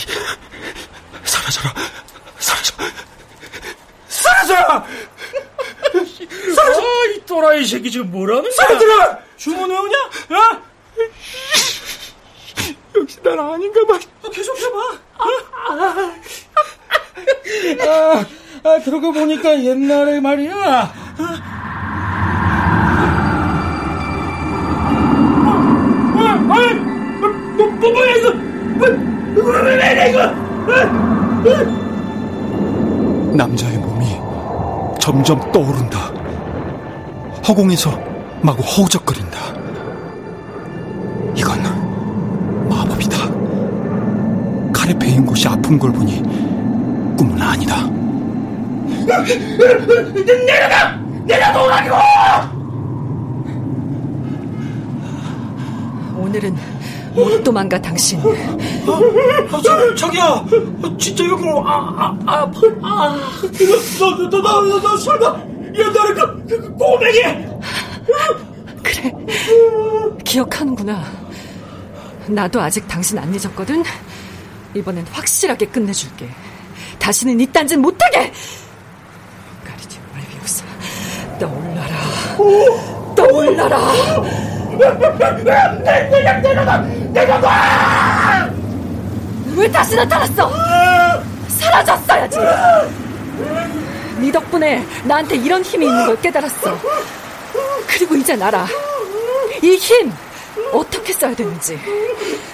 사라져라. 1.24 1.74
사라져. 2.40 2.74
사라져라! 4.08 4.86
사라져! 6.56 6.82
아, 6.82 7.06
이 7.14 7.26
또라이 7.26 7.66
새끼 7.66 7.92
지금 7.92 8.12
뭐라는 8.12 8.44
거야? 8.44 8.52
사라져라! 8.56 9.20
주문해 9.38 9.78
오냐? 9.78 9.98
어? 9.98 10.62
역시 12.96 13.20
난 13.24 13.40
아닌가 13.40 13.86
봐. 13.86 14.00
아, 14.24 14.30
계속 14.30 14.58
해봐. 14.58 14.78
아, 15.18 15.26
아, 15.74 16.16
아, 18.64 18.80
그러고 18.84 19.12
보니까 19.12 19.62
옛날에 19.64 20.20
말이야. 20.20 20.94
남자의 33.36 33.78
몸이 33.78 34.06
점점 35.00 35.40
떠오른다. 35.52 36.00
허공에서 37.48 38.00
마구 38.42 38.62
허우적거린다. 38.62 39.40
이건 41.36 41.60
마법이다. 42.70 43.18
칼에 44.72 44.98
베인 44.98 45.26
곳이 45.26 45.48
아픈 45.48 45.78
걸 45.80 45.92
보니 45.92 46.22
꿈은 47.18 47.42
아니다. 47.42 47.88
내려가! 50.46 50.98
내려놓으라고! 51.26 52.54
오늘은 56.18 56.58
못 57.14 57.44
도망가 57.44 57.80
당신. 57.80 58.20
아, 58.20 59.62
저, 59.64 59.96
저기야! 59.96 60.46
진짜 60.98 61.24
여기로, 61.26 61.64
아, 61.68 61.96
아, 61.98 62.18
아, 62.26 62.52
아. 62.82 63.18
너, 64.00 64.18
너, 64.18 64.30
너, 64.30 64.42
너, 64.42 64.62
너, 64.64 64.80
너, 64.82 64.98
설마, 64.98 65.44
옛날에 65.76 66.14
그, 66.14 66.46
그, 66.48 66.62
그 66.62 66.74
꼬맹이! 66.76 67.20
그래. 68.84 69.12
기억하는구나. 70.24 71.04
나도 72.28 72.62
아직 72.62 72.88
당신 72.88 73.18
안 73.18 73.34
잊었거든? 73.34 73.84
이번엔 74.76 75.06
확실하게 75.12 75.68
끝내줄게. 75.68 76.28
다시는 77.04 77.38
이딴 77.42 77.68
짓 77.68 77.76
못하게! 77.76 78.32
가리지 79.68 80.00
말비우사. 80.14 80.64
떠올라라. 81.38 81.96
떠올라라. 83.14 83.78
내가 85.84 86.34
내려가! 86.40 86.78
내려가! 87.12 88.50
왜 89.54 89.70
다시 89.70 89.98
나타났어? 89.98 90.50
사라졌어야지. 91.50 92.38
네 94.20 94.32
덕분에 94.32 94.86
나한테 95.04 95.36
이런 95.36 95.62
힘이 95.62 95.88
있는 95.88 96.06
걸 96.06 96.22
깨달았어. 96.22 96.80
그리고 97.86 98.16
이제 98.16 98.42
알아. 98.42 98.66
이 99.62 99.78
힘 99.78 100.10
어떻게 100.72 101.12
써야 101.12 101.36
되는지. 101.36 101.78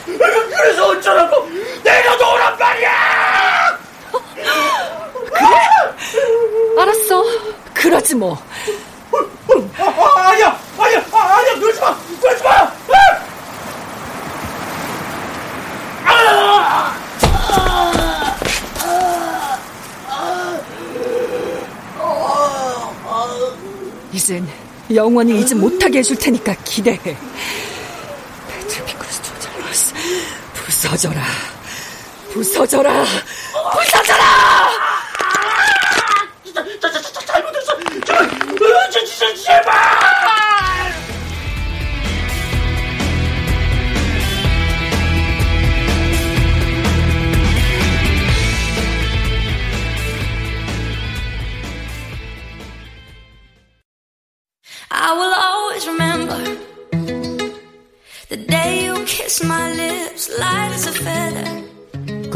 그래서 0.08 0.88
어쩌라고 0.88 1.48
내려놓으란 1.84 2.58
말이야! 2.58 2.90
그래? 5.32 5.48
알았어. 6.82 7.24
그러지 7.80 8.14
뭐. 8.14 8.38
아, 9.78 10.30
아니야! 10.32 10.60
아니야! 10.78 11.06
아, 11.14 11.18
아니야! 11.38 11.56
그러지 11.60 11.80
마! 11.80 11.98
그러지 12.22 12.44
마! 12.44 12.50
아! 16.06 16.14
아! 16.66 17.00
이젠 24.12 24.46
영원히 24.94 25.40
잊지 25.40 25.56
못하게 25.56 26.00
해줄 26.00 26.18
테니까 26.18 26.54
기대해. 26.66 27.00
조절로스 28.68 29.94
부서져라. 30.54 31.24
부서져라. 32.34 33.04
부서져라! 33.04 33.06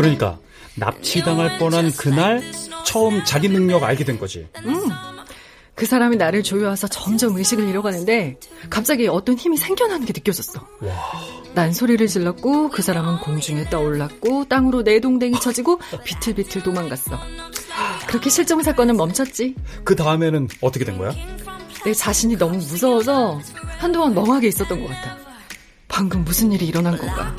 그러니까 0.04 0.38
납치당할 0.76 1.58
뻔한 1.60 1.92
그날 1.94 2.42
처음 2.86 3.24
자기 3.24 3.48
능력 3.48 3.84
알게 3.84 4.04
된 4.04 4.20
거지. 4.20 4.48
음. 4.66 4.90
그 5.76 5.88
사람이 5.88 6.18
나를 6.18 6.44
조여와서 6.44 6.88
점점 6.88 7.36
의식을 7.36 7.68
잃어가는데 7.68 8.38
갑자기 8.70 9.08
어떤 9.08 9.36
힘이 9.36 9.58
생겨나는 9.58 10.06
게 10.06 10.14
느껴졌어. 10.16 10.68
와. 10.82 10.94
난 11.56 11.74
소리를 11.74 12.06
질렀고 12.06 12.70
그 12.70 12.82
사람은 12.82 13.20
공중에 13.22 13.70
떠올랐고 13.70 14.46
땅으로 14.46 14.84
내동댕이 14.84 15.40
쳐지고 15.40 15.80
비틀비틀 16.04 16.62
도망갔어. 16.62 17.20
그렇게 18.08 18.30
실종 18.30 18.62
사건은 18.62 18.98
멈췄지. 18.98 19.56
그 19.84 19.96
다음에는 19.96 20.48
어떻게 20.62 20.86
된 20.86 20.98
거야? 20.98 21.12
내 21.86 21.94
자신이 21.94 22.38
너무 22.38 22.58
무서워서 22.58 23.42
한동안 23.80 24.14
멍하게 24.14 24.50
있었던 24.50 24.80
것 24.80 24.88
같아. 24.88 25.18
방금 25.88 26.24
무슨 26.24 26.52
일이 26.52 26.68
일어난 26.68 26.98
건가? 26.98 27.36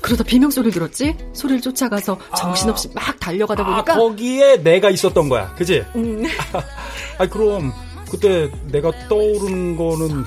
그러다 0.00 0.24
비명 0.24 0.50
소리를 0.50 0.72
들었지? 0.72 1.16
소리를 1.32 1.60
쫓아가서 1.60 2.18
정신없이 2.36 2.88
아, 2.96 3.00
막 3.06 3.20
달려가다 3.20 3.64
보니까 3.64 3.92
아, 3.92 3.96
거기에 3.96 4.62
내가 4.62 4.90
있었던 4.90 5.28
거야. 5.28 5.54
그지? 5.54 5.84
음. 5.94 6.24
아, 7.18 7.26
그럼 7.26 7.72
그때 8.10 8.50
내가 8.66 8.90
떠오르는 9.08 9.76
거는 9.76 10.24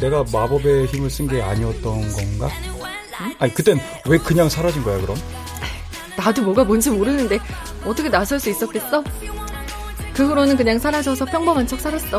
내가 0.00 0.24
마법의 0.32 0.86
힘을 0.86 1.08
쓴 1.10 1.28
게 1.28 1.40
아니었던 1.42 1.82
건가? 2.12 2.50
아니, 3.38 3.52
그땐 3.54 3.78
왜 4.06 4.18
그냥 4.18 4.48
사라진 4.48 4.82
거야, 4.82 5.00
그럼? 5.00 5.16
나도 6.16 6.42
뭐가 6.42 6.64
뭔지 6.64 6.90
모르는데 6.90 7.38
어떻게 7.84 8.08
나설 8.08 8.40
수 8.40 8.50
있었겠어? 8.50 9.04
그 10.14 10.26
후로는 10.26 10.56
그냥 10.56 10.78
사라져서 10.78 11.26
평범한 11.26 11.66
척 11.66 11.80
살았어. 11.80 12.18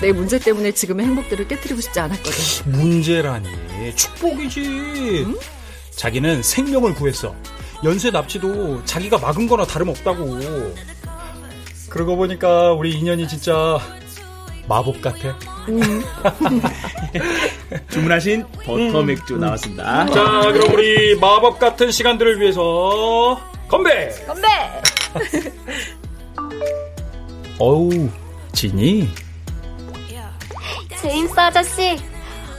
내 0.00 0.12
문제 0.12 0.38
때문에 0.38 0.72
지금의 0.72 1.06
행복들을 1.06 1.46
깨뜨리고 1.48 1.80
싶지 1.80 2.00
않았거든. 2.00 2.32
문제라니 2.72 3.48
축복이지. 3.96 5.24
응? 5.28 5.34
자기는 5.96 6.42
생명을 6.42 6.94
구했어. 6.94 7.34
연쇄 7.84 8.10
납치도 8.10 8.84
자기가 8.84 9.18
막은 9.18 9.46
거나 9.46 9.64
다름없다고. 9.64 10.38
그러고 11.88 12.16
보니까 12.16 12.72
우리 12.72 12.92
인연이 12.92 13.28
진짜 13.28 13.78
마법 14.68 15.00
같아. 15.00 15.38
음. 15.68 16.02
주문하신 17.90 18.44
버터 18.64 19.00
음. 19.00 19.06
맥주 19.06 19.36
나왔습니다. 19.36 20.06
자, 20.06 20.52
그럼 20.52 20.74
우리 20.74 21.14
마법 21.16 21.58
같은 21.58 21.90
시간들을 21.90 22.40
위해서 22.40 23.38
건배! 23.68 24.10
건배! 24.26 24.48
어우, 27.58 28.08
진이? 28.52 29.08
제임스 31.00 31.38
아저씨, 31.38 31.96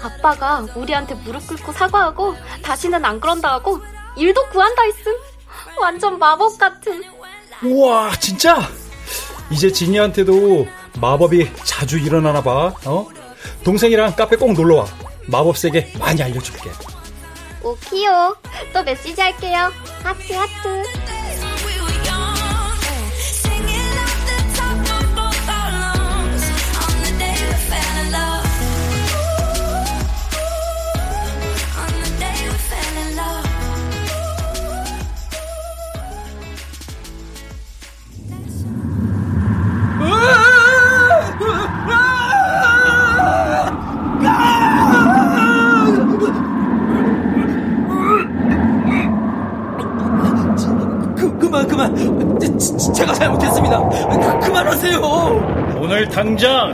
아빠가 0.05 0.65
우리한테 0.75 1.15
무릎 1.15 1.47
꿇고 1.47 1.73
사과하고 1.73 2.35
다시는 2.63 3.03
안 3.03 3.19
그런다 3.19 3.53
하고 3.53 3.79
일도 4.15 4.49
구한다 4.49 4.83
했음. 4.83 5.13
완전 5.79 6.19
마법 6.19 6.57
같은. 6.57 7.03
우와, 7.63 8.11
진짜? 8.19 8.57
이제 9.49 9.71
진이한테도 9.71 10.67
마법이 10.99 11.51
자주 11.63 11.97
일어나나 11.97 12.41
봐. 12.41 12.73
어? 12.85 13.07
동생이랑 13.63 14.15
카페 14.15 14.35
꼭 14.35 14.53
놀러 14.53 14.75
와. 14.75 14.85
마법 15.27 15.57
세계 15.57 15.91
많이 15.99 16.21
알려줄게. 16.21 16.69
오키요. 17.63 18.35
또 18.73 18.83
메시지 18.83 19.19
할게요. 19.19 19.71
하트 20.03 20.33
하트. 20.33 20.83
오늘 55.95 56.09
당장 56.09 56.73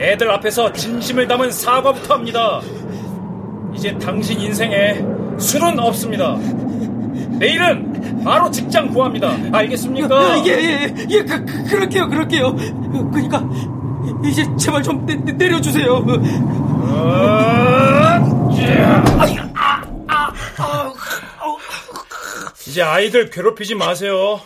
애들 0.00 0.30
앞에서 0.30 0.72
진심을 0.72 1.28
담은 1.28 1.50
사과부터 1.50 2.14
합니다. 2.14 2.62
이제 3.74 3.94
당신 3.98 4.40
인생에 4.40 5.04
술은 5.38 5.78
없습니다. 5.78 6.36
내일은 7.38 8.22
바로 8.24 8.50
직장 8.50 8.88
구합니다. 8.88 9.36
알겠습니까? 9.52 10.38
예, 10.46 10.52
예, 10.52 10.94
예, 10.96 11.06
예 11.10 11.22
그, 11.22 11.44
그, 11.44 11.64
그럴게요, 11.64 12.08
그럴게요. 12.08 12.56
그러니까 13.12 13.44
이제 14.24 14.46
제발 14.58 14.82
좀 14.82 15.04
내, 15.04 15.16
내려주세요. 15.16 16.02
이제 22.66 22.80
아이들 22.80 23.28
괴롭히지 23.28 23.74
마세요. 23.74 24.40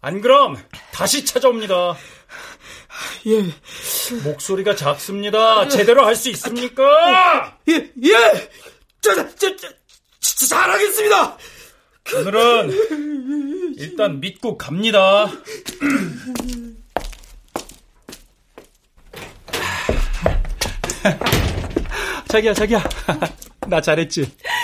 안 0.00 0.20
그럼 0.20 0.56
다시 0.92 1.24
찾아옵니다. 1.24 1.96
예. 3.26 3.44
목소리가 4.24 4.74
작습니다. 4.76 5.68
제대로 5.68 6.04
할 6.06 6.14
수 6.16 6.28
있습니까? 6.30 7.56
예, 7.68 7.74
예. 8.02 8.12
자, 9.00 9.14
자, 9.14 9.28
자, 9.34 9.56
자, 9.56 9.68
잘하겠습니다. 10.48 11.36
오늘은 12.16 13.74
일단 13.78 14.20
믿고 14.20 14.56
갑니다. 14.58 15.30
자기야, 22.28 22.54
자기야. 22.54 22.82
나 23.66 23.80
잘했지? 23.80 24.22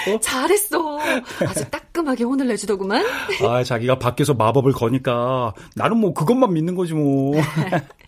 어? 0.09 0.18
잘했어. 0.20 0.98
아주 1.46 1.68
따끔하게 1.70 2.24
혼을 2.24 2.46
내주더구만. 2.48 3.04
아, 3.42 3.62
자기가 3.64 3.98
밖에서 3.98 4.34
마법을 4.34 4.72
거니까 4.72 5.52
나는 5.74 5.98
뭐 5.98 6.12
그것만 6.14 6.52
믿는 6.54 6.74
거지 6.74 6.94
뭐. 6.94 7.34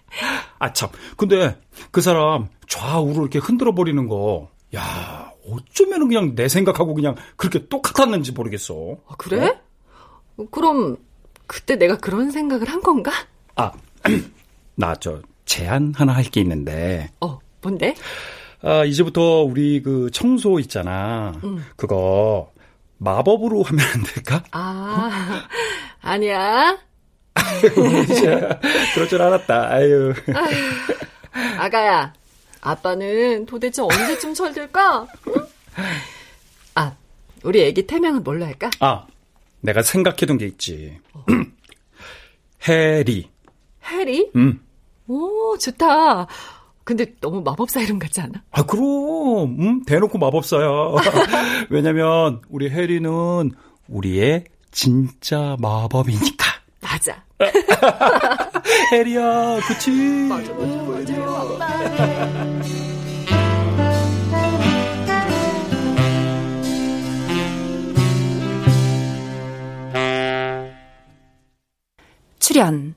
아, 0.58 0.72
참. 0.72 0.88
근데 1.16 1.58
그 1.90 2.00
사람 2.00 2.48
좌우로 2.68 3.22
이렇게 3.22 3.38
흔들어 3.38 3.74
버리는 3.74 4.06
거. 4.08 4.50
야, 4.74 5.32
어쩌면 5.48 6.08
그냥 6.08 6.34
내 6.34 6.48
생각하고 6.48 6.94
그냥 6.94 7.14
그렇게 7.36 7.68
똑같았는지 7.68 8.32
모르겠어. 8.32 8.96
아, 9.08 9.14
그래? 9.16 9.58
어? 10.36 10.44
그럼 10.50 10.96
그때 11.46 11.76
내가 11.76 11.96
그런 11.96 12.30
생각을 12.30 12.68
한 12.68 12.80
건가? 12.82 13.10
아, 13.56 13.72
나 14.76 14.94
저 14.96 15.20
제안 15.46 15.92
하나 15.96 16.12
할 16.12 16.24
게 16.30 16.40
있는데. 16.42 17.10
어, 17.20 17.38
뭔데? 17.62 17.94
아, 18.62 18.84
이제부터 18.84 19.42
우리 19.42 19.82
그 19.82 20.10
청소 20.12 20.58
있잖아. 20.60 21.32
응. 21.44 21.62
그거 21.76 22.52
마법으로 22.98 23.62
하면 23.62 23.86
안 23.94 24.02
될까? 24.02 24.42
아, 24.50 25.10
어? 25.10 25.48
아니야. 26.06 26.76
그럴 28.94 29.08
줄 29.08 29.22
알았다. 29.22 29.70
아유. 29.72 30.12
아유. 30.34 30.56
아가야, 31.58 32.12
아빠는 32.60 33.46
도대체 33.46 33.82
언제쯤 33.82 34.34
철들까? 34.34 35.06
응? 35.28 35.34
아, 36.74 36.96
우리 37.42 37.62
애기 37.62 37.86
태명은 37.86 38.24
뭘로 38.24 38.44
할까? 38.44 38.70
아, 38.80 39.06
내가 39.60 39.82
생각해둔 39.82 40.38
게 40.38 40.46
있지. 40.46 40.98
어. 41.12 41.24
해리. 42.68 43.28
해리? 43.84 44.30
응. 44.36 44.60
오, 45.06 45.56
좋다. 45.58 46.26
근데 46.84 47.06
너무 47.20 47.42
마법사 47.42 47.80
이름 47.82 47.98
같지 47.98 48.20
않아? 48.20 48.42
아, 48.50 48.62
그럼. 48.64 49.56
음, 49.60 49.84
대놓고 49.84 50.18
마법사야. 50.18 50.68
왜냐면 51.70 52.40
우리 52.48 52.70
해리는 52.70 53.52
우리의 53.88 54.44
진짜 54.70 55.56
마법이니까. 55.60 56.46
맞아. 56.80 57.22
해리야, 58.92 59.60
그치? 59.66 59.90
맞아, 60.28 60.52
맞아, 60.54 60.82
맞아. 60.82 61.28
출연 72.40 72.94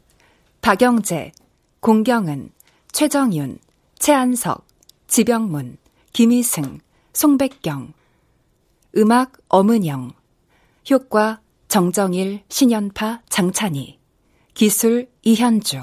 박영재, 0.62 1.34
공경은, 1.80 2.52
최정윤, 2.92 3.60
최한석, 4.00 4.66
지병문, 5.08 5.78
김희승, 6.14 6.80
송백경. 7.14 7.94
음악 8.98 9.34
엄은영. 9.50 10.14
효과 10.90 11.42
정정일, 11.68 12.42
신연파, 12.50 13.22
장찬희 13.30 14.01
기술 14.62 15.08
이현주 15.24 15.80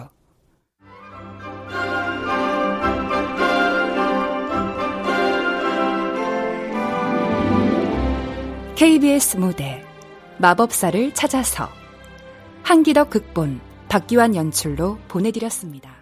KBS 8.76 9.38
무대 9.38 9.84
마법사를 10.38 11.12
찾아서 11.12 11.68
한기덕 12.62 13.10
극본 13.10 13.60
박기환 13.88 14.36
연출로 14.36 14.98
보내드렸습니다. 15.08 15.97